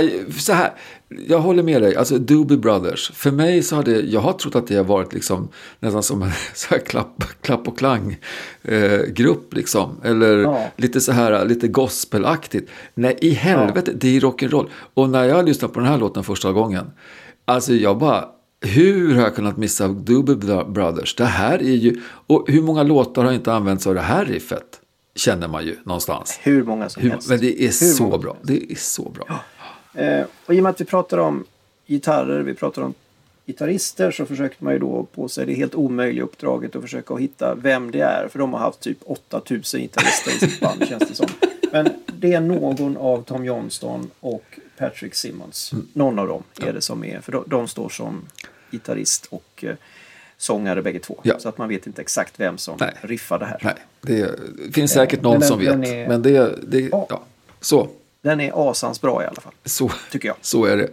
Jag, 0.00 0.10
så 0.34 0.52
här, 0.52 0.72
jag 1.28 1.38
håller 1.38 1.62
med 1.62 1.82
dig. 1.82 1.96
Alltså 1.96 2.18
Doobie 2.18 2.56
Brothers. 2.58 3.10
För 3.14 3.30
mig 3.30 3.62
så 3.62 3.76
har 3.76 3.82
det, 3.82 4.00
jag 4.00 4.20
har 4.20 4.32
trott 4.32 4.54
att 4.56 4.66
det 4.66 4.76
har 4.76 4.84
varit 4.84 5.12
liksom 5.12 5.48
nästan 5.80 6.02
som 6.02 6.22
en 6.22 6.30
så 6.54 6.68
här 6.74 6.78
klapp, 6.78 7.24
klapp 7.40 7.68
och 7.68 7.78
klang 7.78 8.16
eh, 8.62 9.00
grupp 9.08 9.54
liksom. 9.54 10.00
Eller 10.04 10.38
Ja. 10.38 10.70
lite 10.76 11.00
så 11.00 11.12
här, 11.12 11.44
lite 11.44 11.68
gospelaktigt. 11.68 12.70
Nej, 12.94 13.18
i 13.20 13.30
helvete, 13.30 13.92
det 13.94 14.16
är 14.16 14.20
rock'n'roll. 14.20 14.66
Och 14.94 15.08
när 15.10 15.24
jag 15.24 15.44
lyssnade 15.48 15.74
på 15.74 15.80
den 15.80 15.88
här 15.88 15.98
låten 15.98 16.24
första 16.24 16.52
gången. 16.52 16.90
Alltså 17.44 17.74
jag 17.74 17.98
bara, 17.98 18.24
hur 18.60 19.14
har 19.14 19.22
jag 19.22 19.34
kunnat 19.34 19.56
missa 19.56 19.88
Doobie 19.88 20.64
Brothers? 20.64 21.14
Det 21.16 21.24
här 21.24 21.58
är 21.58 21.74
ju, 21.76 22.00
och 22.26 22.44
hur 22.48 22.62
många 22.62 22.82
låtar 22.82 23.24
har 23.24 23.32
inte 23.32 23.52
använts 23.52 23.86
av 23.86 23.94
det 23.94 24.00
här 24.00 24.24
riffet? 24.24 24.64
Känner 25.14 25.48
man 25.48 25.64
ju 25.64 25.76
någonstans. 25.84 26.38
hur 26.42 26.64
många 26.64 26.88
som 26.88 27.02
Hur, 27.02 27.10
helst. 27.10 27.28
men 27.28 27.40
det 27.40 27.58
är 27.62 27.64
Hur 27.64 27.70
så 27.70 28.18
bra. 28.18 28.36
Det 28.42 28.72
är 28.72 28.76
så 28.76 29.08
bra. 29.10 29.40
Eh, 29.94 30.24
och 30.46 30.54
i 30.54 30.58
och 30.58 30.62
med 30.62 30.70
att 30.70 30.80
vi 30.80 30.84
pratar 30.84 31.18
om 31.18 31.44
gitarrer, 31.86 32.40
vi 32.40 32.54
pratar 32.54 32.82
om 32.82 32.94
gitarrister 33.46 34.10
så 34.10 34.26
försökte 34.26 34.64
man 34.64 34.72
ju 34.72 34.78
då 34.78 35.06
på 35.14 35.28
sig 35.28 35.46
det 35.46 35.54
helt 35.54 35.74
omöjliga 35.74 36.24
uppdraget 36.24 36.76
att 36.76 36.82
försöka 36.82 37.14
hitta 37.16 37.54
vem 37.54 37.90
det 37.90 38.00
är. 38.00 38.28
För 38.28 38.38
de 38.38 38.52
har 38.52 38.60
haft 38.60 38.80
typ 38.80 38.98
8000 39.04 39.80
gitarrister 39.80 40.30
i 40.30 40.38
sitt 40.50 40.60
band 40.60 40.84
känns 40.88 41.08
det 41.08 41.14
som. 41.14 41.26
Men 41.72 41.88
det 42.06 42.32
är 42.32 42.40
någon 42.40 42.96
av 42.96 43.22
Tom 43.24 43.44
Johnston 43.44 44.10
och 44.20 44.58
Patrick 44.78 45.14
Simmons. 45.14 45.72
Mm. 45.72 45.86
Någon 45.92 46.18
av 46.18 46.26
dem 46.28 46.42
är 46.60 46.72
det 46.72 46.80
som 46.80 47.04
är, 47.04 47.20
för 47.20 47.32
de, 47.32 47.44
de 47.46 47.68
står 47.68 47.88
som 47.88 48.22
gitarrist 48.70 49.26
och 49.30 49.64
eh, 49.64 49.74
sångare 50.36 50.82
bägge 50.82 50.98
två. 50.98 51.20
Ja. 51.22 51.38
Så 51.38 51.48
att 51.48 51.58
man 51.58 51.68
vet 51.68 51.86
inte 51.86 52.02
exakt 52.02 52.40
vem 52.40 52.58
som 52.58 52.76
Nej. 52.80 52.92
riffar 53.00 53.38
det 53.38 53.44
här. 53.46 53.58
Nej, 53.62 53.74
det 54.00 54.72
finns 54.74 54.92
säkert 54.92 55.22
någon 55.22 55.38
men 55.38 55.48
som 55.48 55.58
vet. 55.58 55.68
är- 55.68 56.08
Men 56.08 56.22
det, 56.22 56.54
det 56.66 56.80
Ja. 56.80 57.06
ja. 57.10 57.22
Så, 57.60 57.88
Den 58.22 58.40
är 58.40 58.70
asans 58.70 59.00
bra 59.00 59.22
i 59.22 59.26
alla 59.26 59.40
fall, 59.40 59.52
Så, 59.64 59.90
tycker 60.10 60.28
jag. 60.28 60.36
så 60.40 60.64
är 60.64 60.76
det. 60.76 60.88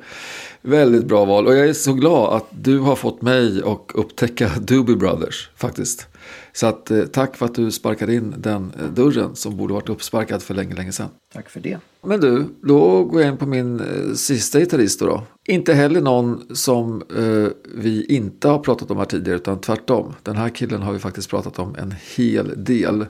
Väldigt 0.62 1.06
bra 1.06 1.26
val. 1.26 1.48
Och 1.48 1.56
jag 1.56 1.70
är 1.70 1.74
så 1.74 1.94
glad 1.94 2.34
att 2.34 2.46
du 2.52 2.80
har 2.80 2.96
fått 2.96 3.22
mig 3.22 3.62
att 3.66 3.92
upptäcka 3.94 4.52
Doobie 4.60 4.96
Brothers 4.96 5.50
faktiskt. 5.56 6.08
Så 6.54 6.68
att, 6.68 6.92
eh, 6.92 7.04
tack 7.04 7.38
för 7.38 7.46
att 7.46 7.56
du 7.56 7.72
sparkade 7.72 8.14
in 8.16 8.34
den 8.38 8.72
eh, 8.80 8.86
dörren 8.86 9.36
som 9.36 9.58
borde 9.58 9.74
varit 9.74 9.90
uppsparkad 9.90 10.44
för 10.44 10.54
länge, 10.54 10.76
länge 10.76 10.92
sedan. 10.92 11.10
Tack 11.34 11.50
för 11.50 11.60
det. 11.60 11.78
Men 12.02 12.20
du, 12.20 12.46
då 12.62 13.04
går 13.04 13.22
jag 13.22 13.32
in 13.32 13.38
på 13.38 13.46
min 13.46 13.80
eh, 13.80 14.14
sista 14.14 14.60
gitarrist 14.60 15.00
då, 15.00 15.06
då. 15.06 15.24
Inte 15.48 15.74
heller 15.74 16.02
någon 16.02 16.56
som 16.56 17.04
eh, 17.18 17.52
vi 17.76 18.06
inte 18.06 18.48
har 18.48 18.60
pratat 18.60 18.92
om 18.92 18.98
här 18.98 19.06
tidigare, 19.06 19.38
utan 19.38 19.62
tvärtom. 19.62 20.14
Den 20.24 20.36
här 20.36 20.50
killen 20.50 20.82
har 20.82 20.94
vi 20.94 21.00
faktiskt 21.00 21.30
pratat 21.30 21.60
om 21.60 21.76
en 21.76 21.94
hel 22.16 22.64
del. 22.64 23.06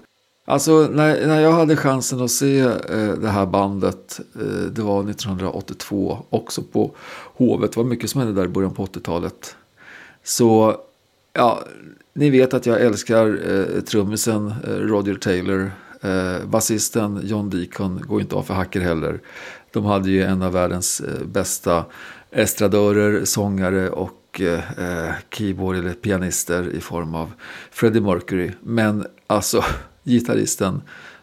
Alltså 0.49 0.87
när, 0.91 1.27
när 1.27 1.41
jag 1.41 1.51
hade 1.51 1.75
chansen 1.75 2.21
att 2.21 2.31
se 2.31 2.59
eh, 2.59 3.13
det 3.21 3.29
här 3.29 3.45
bandet, 3.45 4.19
eh, 4.35 4.71
det 4.71 4.81
var 4.81 5.09
1982, 5.09 6.25
också 6.29 6.61
på 6.61 6.91
Hovet. 7.33 7.71
Det 7.71 7.79
var 7.79 7.87
mycket 7.87 8.09
som 8.09 8.21
hände 8.21 8.41
där 8.41 8.45
i 8.45 8.51
början 8.51 8.73
på 8.73 8.85
80-talet. 8.85 9.55
Så, 10.23 10.75
ja, 11.33 11.63
ni 12.13 12.29
vet 12.29 12.53
att 12.53 12.65
jag 12.65 12.81
älskar 12.81 13.39
eh, 13.51 13.81
trummisen 13.81 14.53
eh, 14.67 14.73
Roger 14.73 15.15
Taylor. 15.15 15.71
Eh, 16.01 16.45
basisten 16.45 17.19
John 17.23 17.49
Deacon 17.49 18.01
går 18.07 18.21
inte 18.21 18.35
av 18.35 18.43
för 18.43 18.53
hacker 18.53 18.81
heller. 18.81 19.19
De 19.71 19.85
hade 19.85 20.09
ju 20.09 20.23
en 20.23 20.41
av 20.41 20.53
världens 20.53 21.01
eh, 21.01 21.25
bästa 21.25 21.85
estradörer, 22.31 23.25
sångare 23.25 23.89
och 23.89 24.41
eh, 24.41 24.79
eh 25.07 25.13
keyboard 25.29 25.75
eller 25.75 25.93
pianister 25.93 26.69
i 26.69 26.81
form 26.81 27.15
av 27.15 27.31
Freddie 27.71 28.01
Mercury. 28.01 28.51
Men 28.61 29.05
alltså 29.27 29.63
gitarristen 30.03 30.81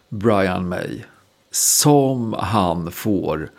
Brian 0.09 0.69
May. 0.69 1.03
Som 1.51 2.33
han 2.39 2.91
får 2.91 3.51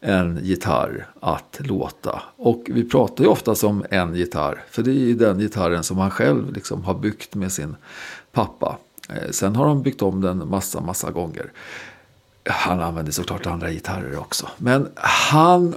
en 0.00 0.38
gitarr 0.42 1.06
att 1.20 1.60
låta. 1.60 2.22
Och 2.36 2.62
vi 2.66 2.88
pratar 2.88 3.24
ju 3.24 3.30
ofta 3.30 3.66
om 3.66 3.84
en 3.90 4.14
gitarr. 4.14 4.64
För 4.70 4.82
det 4.82 4.90
är 4.90 4.94
ju 4.94 5.14
den 5.14 5.38
gitarren 5.38 5.84
som 5.84 5.98
han 5.98 6.10
själv 6.10 6.52
liksom 6.52 6.84
har 6.84 6.94
byggt 6.94 7.34
med 7.34 7.52
sin 7.52 7.76
pappa. 8.32 8.78
Eh, 9.08 9.30
sen 9.30 9.56
har 9.56 9.66
de 9.66 9.82
byggt 9.82 10.02
om 10.02 10.20
den 10.20 10.48
massa, 10.48 10.80
massa 10.80 11.10
gånger. 11.10 11.52
Han 12.44 12.80
använder 12.80 13.12
såklart 13.12 13.46
andra 13.46 13.70
gitarrer 13.70 14.18
också. 14.18 14.48
Men 14.56 14.88
han... 14.96 15.74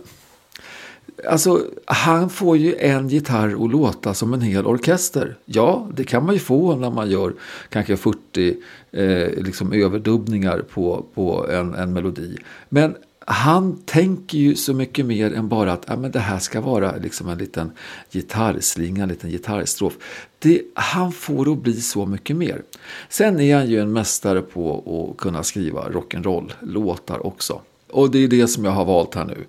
Alltså, 1.27 1.65
han 1.85 2.29
får 2.29 2.57
ju 2.57 2.75
en 2.75 3.09
gitarr 3.09 3.65
att 3.65 3.71
låta 3.71 4.13
som 4.13 4.33
en 4.33 4.41
hel 4.41 4.65
orkester. 4.65 5.37
Ja, 5.45 5.87
det 5.93 6.03
kan 6.03 6.25
man 6.25 6.33
ju 6.33 6.39
få 6.39 6.75
när 6.75 6.91
man 6.91 7.09
gör 7.09 7.33
kanske 7.69 7.97
40 7.97 8.55
eh, 8.91 9.43
liksom 9.43 9.73
överdubbningar 9.73 10.59
på, 10.59 11.05
på 11.13 11.47
en, 11.49 11.73
en 11.73 11.93
melodi. 11.93 12.37
Men 12.69 12.95
han 13.31 13.77
tänker 13.85 14.37
ju 14.37 14.55
så 14.55 14.73
mycket 14.73 15.05
mer 15.05 15.33
än 15.33 15.47
bara 15.47 15.71
att 15.71 15.85
ja, 15.87 15.95
men 15.95 16.11
det 16.11 16.19
här 16.19 16.39
ska 16.39 16.61
vara 16.61 16.95
liksom 16.95 17.29
en 17.29 17.37
liten 17.37 17.71
gitarrslinga, 18.11 19.03
en 19.03 19.09
liten 19.09 19.29
gitarrstrof. 19.29 19.97
Det, 20.39 20.61
han 20.73 21.11
får 21.11 21.45
det 21.45 21.51
att 21.51 21.61
bli 21.61 21.81
så 21.81 22.05
mycket 22.05 22.35
mer. 22.35 22.61
Sen 23.09 23.39
är 23.39 23.55
han 23.55 23.69
ju 23.69 23.79
en 23.79 23.93
mästare 23.93 24.41
på 24.41 24.83
att 25.11 25.21
kunna 25.21 25.43
skriva 25.43 25.89
rock'n'roll-låtar 25.89 27.25
också. 27.25 27.61
Och 27.89 28.11
det 28.11 28.23
är 28.23 28.27
det 28.27 28.47
som 28.47 28.65
jag 28.65 28.71
har 28.71 28.85
valt 28.85 29.15
här 29.15 29.25
nu. 29.25 29.45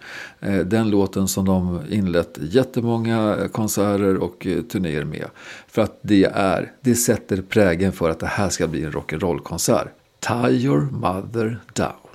Eh, 0.49 0.67
den 0.67 0.91
låten 0.91 1.29
som 1.29 1.45
de 1.45 1.81
inlett 1.91 2.39
jättemånga 2.41 3.37
konserter 3.53 4.17
och 4.17 4.47
eh, 4.47 4.63
turnéer 4.63 5.05
med. 5.05 5.27
För 5.69 5.83
att 5.83 5.99
det 6.03 6.25
är, 6.25 6.73
det 6.81 6.95
sätter 6.95 7.43
prägen 7.43 7.93
för 7.93 8.11
att 8.11 8.19
det 8.19 8.27
här 8.27 8.49
ska 8.49 8.69
bli 8.69 8.85
en 8.85 8.93
rock'n'roll-konsert. 8.93 9.89
Tie 10.21 10.51
your 10.51 10.81
mother 10.81 11.59
down. 11.75 12.10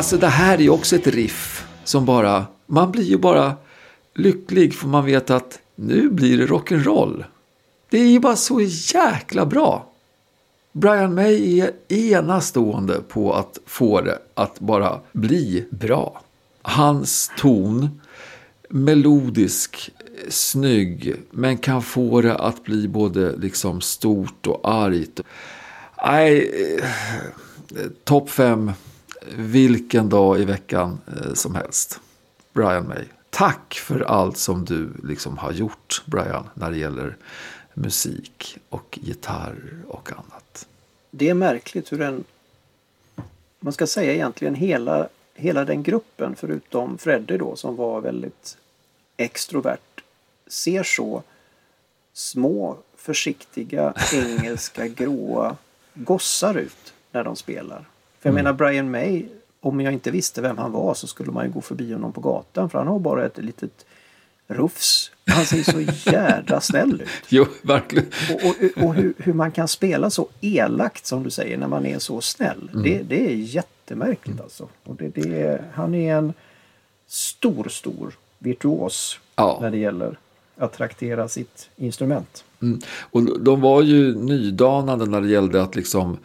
Alltså 0.00 0.16
det 0.16 0.28
här 0.28 0.54
är 0.54 0.62
ju 0.62 0.70
också 0.70 0.96
ett 0.96 1.06
riff 1.06 1.66
som 1.84 2.04
bara, 2.04 2.46
man 2.66 2.92
blir 2.92 3.04
ju 3.04 3.18
bara 3.18 3.54
lycklig 4.14 4.74
för 4.74 4.88
man 4.88 5.04
vet 5.04 5.30
att 5.30 5.58
nu 5.74 6.10
blir 6.10 6.38
det 6.38 6.46
rock'n'roll. 6.46 7.24
Det 7.90 7.98
är 7.98 8.06
ju 8.06 8.20
bara 8.20 8.36
så 8.36 8.60
jäkla 8.94 9.46
bra. 9.46 9.86
Brian 10.72 11.14
May 11.14 11.60
är 11.60 11.72
enastående 11.88 13.00
på 13.08 13.34
att 13.34 13.58
få 13.66 14.00
det 14.00 14.18
att 14.34 14.60
bara 14.60 15.00
bli 15.12 15.66
bra. 15.70 16.22
Hans 16.62 17.30
ton, 17.38 18.00
melodisk, 18.68 19.90
snygg, 20.28 21.14
men 21.30 21.58
kan 21.58 21.82
få 21.82 22.20
det 22.20 22.36
att 22.36 22.64
bli 22.64 22.88
både 22.88 23.36
liksom 23.36 23.80
stort 23.80 24.46
och 24.46 24.60
argt. 24.64 25.20
Nej, 26.04 26.50
eh, 27.76 27.86
topp 28.04 28.30
fem 28.30 28.72
vilken 29.36 30.08
dag 30.08 30.40
i 30.40 30.44
veckan 30.44 31.00
eh, 31.06 31.34
som 31.34 31.54
helst. 31.54 32.00
Brian 32.52 32.88
May. 32.88 33.04
Tack 33.30 33.74
för 33.74 34.00
allt 34.00 34.36
som 34.36 34.64
du 34.64 34.90
liksom 35.04 35.38
har 35.38 35.52
gjort, 35.52 36.02
Brian, 36.06 36.48
när 36.54 36.70
det 36.70 36.78
gäller 36.78 37.16
musik 37.74 38.58
och 38.68 38.98
gitarr 39.02 39.82
och 39.88 40.12
annat. 40.12 40.66
Det 41.10 41.28
är 41.28 41.34
märkligt 41.34 41.92
hur 41.92 42.00
en, 42.00 42.24
man 43.60 43.72
ska 43.72 43.86
säga 43.86 44.14
egentligen 44.14 44.54
hela, 44.54 45.08
hela 45.34 45.64
den 45.64 45.82
gruppen 45.82 46.36
förutom 46.36 46.98
Freddy 46.98 47.36
då 47.36 47.56
som 47.56 47.76
var 47.76 48.00
väldigt 48.00 48.56
extrovert 49.16 50.02
ser 50.46 50.82
så 50.82 51.22
små 52.12 52.78
försiktiga 52.96 53.94
engelska 54.12 54.86
gråa 54.86 55.56
gossar 55.94 56.54
ut 56.54 56.92
när 57.12 57.24
de 57.24 57.36
spelar. 57.36 57.89
För 58.20 58.28
jag 58.28 58.34
menar 58.34 58.52
Brian 58.52 58.90
May, 58.90 59.24
om 59.60 59.80
jag 59.80 59.92
inte 59.92 60.10
visste 60.10 60.40
vem 60.40 60.58
han 60.58 60.72
var 60.72 60.94
så 60.94 61.06
skulle 61.06 61.32
man 61.32 61.46
ju 61.46 61.52
gå 61.52 61.60
förbi 61.60 61.92
honom 61.92 62.12
på 62.12 62.20
gatan 62.20 62.70
för 62.70 62.78
han 62.78 62.88
har 62.88 62.98
bara 62.98 63.26
ett 63.26 63.38
litet 63.38 63.86
rufs. 64.46 65.12
Han 65.26 65.44
ser 65.44 65.62
så 65.62 65.80
jädra 66.10 66.60
snäll 66.60 67.00
ut. 67.02 67.08
Jo, 67.28 67.46
verkligen. 67.62 68.08
Och, 68.30 68.44
och, 68.44 68.84
och 68.84 68.94
hur, 68.94 69.14
hur 69.18 69.32
man 69.32 69.52
kan 69.52 69.68
spela 69.68 70.10
så 70.10 70.28
elakt 70.40 71.06
som 71.06 71.22
du 71.22 71.30
säger 71.30 71.58
när 71.58 71.68
man 71.68 71.86
är 71.86 71.98
så 71.98 72.20
snäll. 72.20 72.70
Det, 72.84 73.02
det 73.02 73.26
är 73.26 73.34
jättemärkligt 73.34 74.40
alltså. 74.40 74.68
Och 74.84 74.96
det, 74.96 75.08
det 75.08 75.42
är, 75.42 75.64
han 75.72 75.94
är 75.94 76.14
en 76.16 76.32
stor, 77.06 77.68
stor 77.68 78.14
virtuos 78.38 79.20
Ja. 79.36 79.58
när 79.60 79.70
det 79.70 79.78
gäller 79.78 80.18
att 80.56 80.72
traktera 80.72 81.28
sitt 81.28 81.70
instrument. 81.76 82.44
Mm. 82.62 82.80
Och 83.10 83.40
de 83.40 83.60
var 83.60 83.82
ju 83.82 84.14
nydanande 84.14 85.06
när 85.06 85.20
det 85.20 85.28
gällde 85.28 85.62
att 85.62 85.76
liksom 85.76 86.18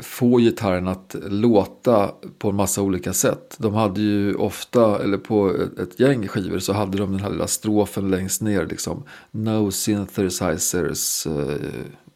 få 0.00 0.38
gitarren 0.38 0.88
att 0.88 1.16
låta 1.28 2.10
på 2.38 2.48
en 2.48 2.56
massa 2.56 2.82
olika 2.82 3.12
sätt. 3.12 3.56
De 3.58 3.74
hade 3.74 4.00
ju 4.00 4.34
ofta, 4.34 5.02
eller 5.02 5.18
på 5.18 5.52
ett, 5.82 6.00
gäng 6.00 6.28
skivor 6.28 6.58
så 6.58 6.72
hade 6.72 6.98
de 6.98 7.12
den 7.12 7.20
här 7.20 7.30
lilla 7.30 7.46
strofen 7.46 8.10
längst 8.10 8.42
ner 8.42 8.66
liksom. 8.66 9.02
No 9.30 9.70
synthesizers 9.70 11.26
eh, 11.26 11.56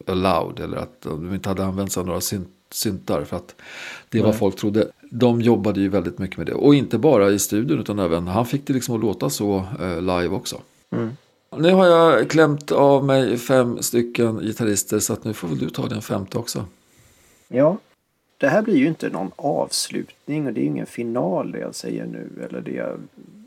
allowed. 0.07 0.59
Eller 0.59 0.77
att 0.77 1.01
de 1.01 1.33
inte 1.33 1.49
hade 1.49 1.65
använt 1.65 1.91
sig 1.91 2.01
av 2.01 2.07
några 2.07 2.21
syn- 2.21 2.45
syntar 2.71 3.23
för 3.23 3.37
att 3.37 3.55
det 4.09 4.21
var 4.21 4.29
Nej. 4.29 4.37
folk 4.37 4.55
trodde. 4.55 4.87
De 5.11 5.41
jobbade 5.41 5.79
ju 5.79 5.89
väldigt 5.89 6.19
mycket 6.19 6.37
med 6.37 6.45
det. 6.45 6.53
Och 6.53 6.75
inte 6.75 6.97
bara 6.97 7.29
i 7.29 7.39
studion 7.39 7.79
utan 7.79 7.99
även, 7.99 8.27
han 8.27 8.45
fick 8.45 8.67
det 8.67 8.73
liksom 8.73 8.95
att 8.95 9.01
låta 9.01 9.29
så 9.29 9.65
eh, 9.81 10.01
live 10.01 10.27
också. 10.27 10.61
Nu 11.57 11.73
har 11.73 11.85
jag 11.85 12.29
klämt 12.29 12.71
av 12.71 13.05
mig 13.05 13.37
fem 13.37 13.77
stycken 13.81 14.39
gitarrister 14.39 14.99
så 14.99 15.13
att 15.13 15.23
nu 15.23 15.33
får 15.33 15.47
väl 15.47 15.57
du 15.57 15.69
ta 15.69 15.87
den 15.87 16.01
femte 16.01 16.37
också. 16.37 16.65
Ja, 17.51 17.77
det 18.37 18.47
här 18.47 18.61
blir 18.61 18.75
ju 18.75 18.87
inte 18.87 19.09
någon 19.09 19.31
avslutning 19.35 20.47
och 20.47 20.53
det 20.53 20.61
är 20.61 20.65
ingen 20.65 20.85
final 20.85 21.51
det 21.51 21.59
jag 21.59 21.75
säger 21.75 22.05
nu 22.05 22.47
eller 22.49 22.61
det 22.61 22.71
jag, 22.71 22.99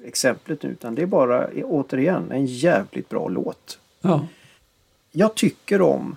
exemplet 0.05 0.63
nu 0.63 0.69
utan 0.69 0.95
det 0.95 1.03
är 1.03 1.07
bara 1.07 1.49
återigen 1.65 2.33
en 2.33 2.47
jävligt 2.47 3.09
bra 3.09 3.29
låt. 3.29 3.79
Ja, 4.01 4.27
Jag 5.13 5.35
tycker 5.35 5.83
om 5.83 6.17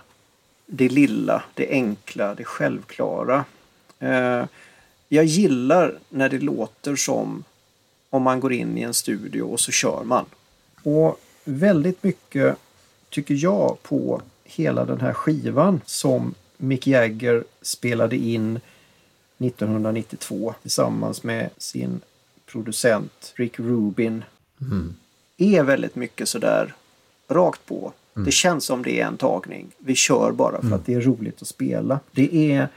det 0.66 0.90
lilla, 0.90 1.44
det 1.54 1.70
enkla, 1.70 2.36
det 2.36 2.44
självklara. 2.44 3.46
Eh, 4.00 4.46
jag 5.10 5.26
gillar 5.26 6.00
när 6.10 6.30
det 6.30 6.40
låter 6.40 6.96
som 6.96 7.44
om 8.10 8.24
man 8.24 8.40
går 8.40 8.54
in 8.54 8.78
i 8.78 8.82
en 8.82 8.94
studio 8.94 9.42
och 9.42 9.60
så 9.60 9.72
kör 9.72 10.04
man. 10.04 10.26
Och 10.84 11.20
väldigt 11.44 12.04
mycket 12.04 12.56
tycker 13.10 13.34
jag 13.34 13.78
på 13.84 14.22
hela 14.44 14.86
den 14.86 15.02
här 15.02 15.14
skivan 15.14 15.82
som 15.86 16.34
Mick 16.58 16.88
Jagger 16.88 17.44
spelade 17.62 18.16
in 18.16 18.60
1992 19.38 20.54
tillsammans 20.62 21.24
med 21.24 21.50
sin 21.58 22.02
producent 22.46 23.34
Rick 23.36 23.60
Rubin. 23.60 24.24
Är 25.38 25.64
väldigt 25.64 25.96
mycket 25.96 26.30
sådär 26.30 26.74
rakt 27.28 27.66
på. 27.66 27.94
Det 28.14 28.32
känns 28.32 28.66
som 28.66 28.84
det 28.84 29.02
är 29.02 29.06
en 29.06 29.18
tagning. 29.18 29.72
Vi 29.78 29.96
kör 29.96 30.32
bara 30.32 30.62
för 30.62 30.76
att 30.76 30.86
det 30.86 30.94
är 30.94 31.02
roligt 31.02 31.42
att 31.42 31.48
spela. 31.48 32.00
Det 32.12 32.52
är 32.52 32.68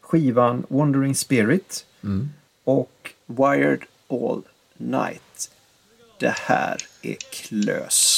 skivan 0.00 0.66
Wandering 0.68 1.14
Spirit 1.14 1.86
och 2.64 3.10
Wired 3.26 3.82
All 4.08 4.42
Night. 4.76 5.50
Det 6.20 6.34
här 6.36 6.82
är 7.02 7.16
klös. 7.32 8.13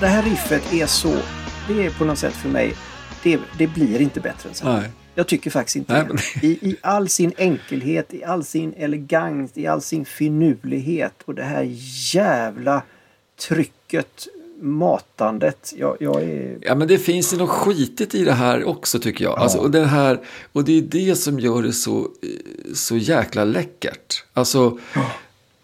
Det 0.00 0.06
här 0.06 0.22
riffet 0.22 0.72
är 0.72 0.86
så... 0.86 1.16
Det 1.68 1.86
är 1.86 1.90
på 1.90 2.04
något 2.04 2.18
sätt 2.18 2.34
för 2.34 2.48
mig... 2.48 2.74
Det, 3.22 3.38
det 3.58 3.66
blir 3.66 4.00
inte 4.00 4.20
bättre 4.20 4.48
än 4.48 4.54
så. 4.54 4.64
här. 4.66 4.80
Nej. 4.80 4.90
Jag 5.14 5.26
tycker 5.26 5.50
faktiskt 5.50 5.76
inte 5.76 5.92
Nej, 5.92 6.04
men- 6.08 6.44
I, 6.50 6.70
I 6.70 6.76
all 6.80 7.08
sin 7.08 7.32
enkelhet, 7.38 8.14
i 8.14 8.24
all 8.24 8.44
sin 8.44 8.74
elegans, 8.76 9.50
i 9.54 9.66
all 9.66 9.82
sin 9.82 10.04
finurlighet 10.04 11.14
och 11.24 11.34
det 11.34 11.42
här 11.42 11.68
jävla 12.14 12.82
trycket, 13.48 14.26
matandet. 14.60 15.72
Jag, 15.76 15.96
jag 16.00 16.22
är... 16.22 16.58
Ja, 16.60 16.74
men 16.74 16.88
det 16.88 16.98
finns 16.98 17.32
ju 17.32 17.36
något 17.36 17.50
skitigt 17.50 18.14
i 18.14 18.24
det 18.24 18.32
här 18.32 18.64
också 18.64 18.98
tycker 18.98 19.24
jag. 19.24 19.38
Alltså, 19.38 19.58
och, 19.58 19.70
det 19.70 19.86
här, 19.86 20.20
och 20.52 20.64
det 20.64 20.78
är 20.78 20.82
det 20.82 21.16
som 21.16 21.40
gör 21.40 21.62
det 21.62 21.72
så, 21.72 21.98
eh, 22.00 22.74
så 22.74 22.96
jäkla 22.96 23.44
läckert. 23.44 24.24
Alltså, 24.32 24.78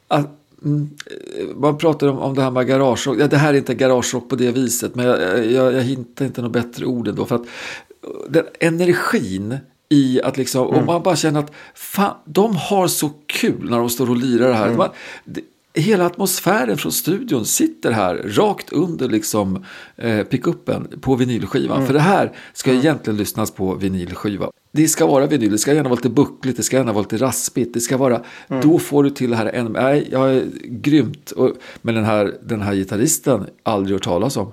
att, 0.09 0.31
mm, 0.66 0.90
eh, 1.38 1.57
man 1.57 1.79
pratar 1.79 2.09
om, 2.09 2.18
om 2.18 2.35
det 2.35 2.42
här 2.42 2.50
med 2.50 2.66
garagerock. 2.66 3.18
Ja, 3.20 3.26
det 3.26 3.37
här 3.37 3.55
är 3.55 3.59
inte 3.59 3.74
garagerock 3.74 4.29
på 4.29 4.37
det 4.37 4.52
viset, 4.52 4.94
men 4.94 5.07
jag, 5.07 5.46
jag, 5.46 5.72
jag 5.72 5.83
hittar 5.83 6.24
inte 6.24 6.42
något 6.42 6.52
bättre 6.52 6.87
ord 6.87 7.09
ändå. 7.09 7.26
För 7.26 7.35
att 7.35 7.42
eh, 7.42 8.11
den 8.29 8.44
energin 8.61 9.59
i 9.88 10.20
att 10.22 10.37
liksom, 10.37 10.66
och 10.66 10.87
man 10.87 11.02
bara 11.02 11.16
känner 11.16 11.40
att 11.40 11.52
fan, 11.74 12.14
de 12.24 12.57
har 12.57 12.88
så 12.88 13.11
kul 13.26 13.70
när 13.70 13.79
de 13.79 13.90
står 13.90 14.11
och 14.11 14.16
lirar 14.16 14.48
det 14.48 14.55
här. 14.55 14.74
Man, 14.74 14.88
det, 15.24 15.40
hela 15.76 16.07
atmosfären 16.07 16.76
från 16.76 16.92
studion 16.92 17.44
sitter 17.44 17.92
här 17.92 18.16
rakt 18.16 18.72
under 18.72 19.09
liksom 19.09 19.64
eh, 19.96 20.22
pickuppen 20.22 20.88
på 21.00 21.14
vinylskivan. 21.14 21.87
För 21.87 21.94
det 21.94 22.00
här 22.00 22.33
ska 22.52 22.72
egentligen 22.72 23.16
lyssnas 23.16 23.50
på 23.50 23.74
vinylskiva. 23.74 24.50
Det 24.72 24.88
ska 24.88 25.07
vara 25.07 25.26
vinyl, 25.26 25.50
det 25.52 25.59
ska 25.59 25.72
gärna 25.74 25.88
vara 25.88 25.96
lite 25.96 26.09
buckligt, 26.09 26.57
det 26.57 26.62
ska 26.62 26.76
gärna 26.76 26.92
vara 26.92 27.02
lite 27.02 27.16
raspigt. 27.16 27.74
Det 27.74 27.81
ska 27.81 27.96
vara, 27.96 28.22
då 28.62 28.79
får 28.79 29.02
du 29.05 29.11
till 29.11 29.31
det 29.31 29.37
här 29.37 29.46
ännu 29.46 29.70
Nej, 29.70 30.09
jag 30.12 30.35
är 30.35 30.46
grymt. 30.62 31.31
Och, 31.31 31.52
men 31.83 31.94
den 31.94 32.05
här, 32.05 32.35
den 32.42 32.62
här 32.62 32.74
gitarristen, 32.74 33.46
aldrig 33.62 33.94
hört 33.94 34.05
talas 34.05 34.37
om. 34.37 34.52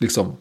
Liksom, 0.00 0.32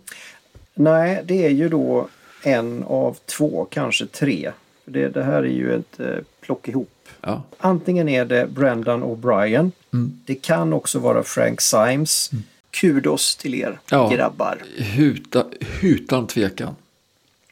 Nej, 0.73 1.21
det 1.25 1.45
är 1.45 1.49
ju 1.49 1.69
då 1.69 2.07
en 2.43 2.83
av 2.83 3.17
två, 3.25 3.67
kanske 3.71 4.05
tre. 4.05 4.51
Det, 4.85 5.07
det 5.09 5.23
här 5.23 5.43
är 5.43 5.53
ju 5.53 5.73
ett 5.75 5.99
eh, 5.99 6.15
plock 6.41 6.67
ihop. 6.67 6.89
ja. 7.21 7.43
Antingen 7.57 8.09
är 8.09 8.25
det 8.25 8.47
Brendan 8.51 9.03
O'Brien. 9.03 9.71
Mm. 9.93 10.19
Det 10.25 10.35
kan 10.35 10.73
också 10.73 10.99
vara 10.99 11.23
Frank 11.23 11.61
Symes. 11.61 12.31
Kudos 12.71 13.35
till 13.35 13.55
er 13.55 13.79
Ja. 13.91 14.09
grabbar. 14.09 14.57
Huta, 14.95 15.45
utan 15.81 16.27
tvekan. 16.27 16.75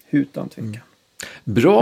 Utan 0.10 0.50
tvekan. 0.50 0.78
Bra 1.44 1.82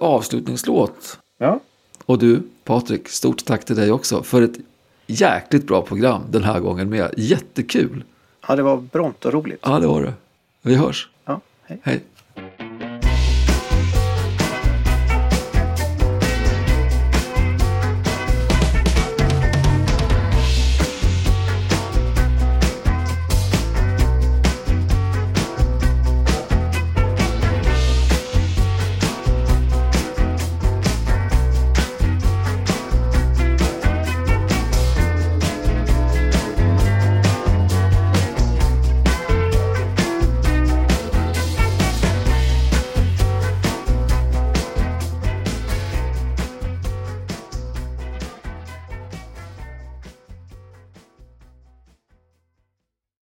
avslutningslåt. 0.00 1.18
Ja. 1.38 1.60
Och 2.04 2.18
du, 2.18 2.42
Patrik, 2.64 3.08
stort 3.08 3.44
tack 3.44 3.64
till 3.64 3.76
dig 3.76 3.92
också 3.92 4.22
för 4.22 4.42
ett 4.42 4.58
jäkligt 5.06 5.66
bra 5.66 5.82
program 5.82 6.22
den 6.30 6.42
här 6.42 6.60
gången 6.60 6.90
med. 6.90 7.14
Jättekul. 7.16 8.04
ja, 8.48 8.56
det 8.56 8.62
var 8.62 8.76
bront 8.76 9.24
och 9.24 9.32
roligt. 9.32 9.60
Ja, 9.62 9.78
det 9.78 9.86
var 9.86 10.02
det. 10.02 10.12
Vi 10.62 10.74
hörs. 10.74 11.08
Ja, 11.24 11.40
hej. 11.62 11.80
Hej. 11.82 12.02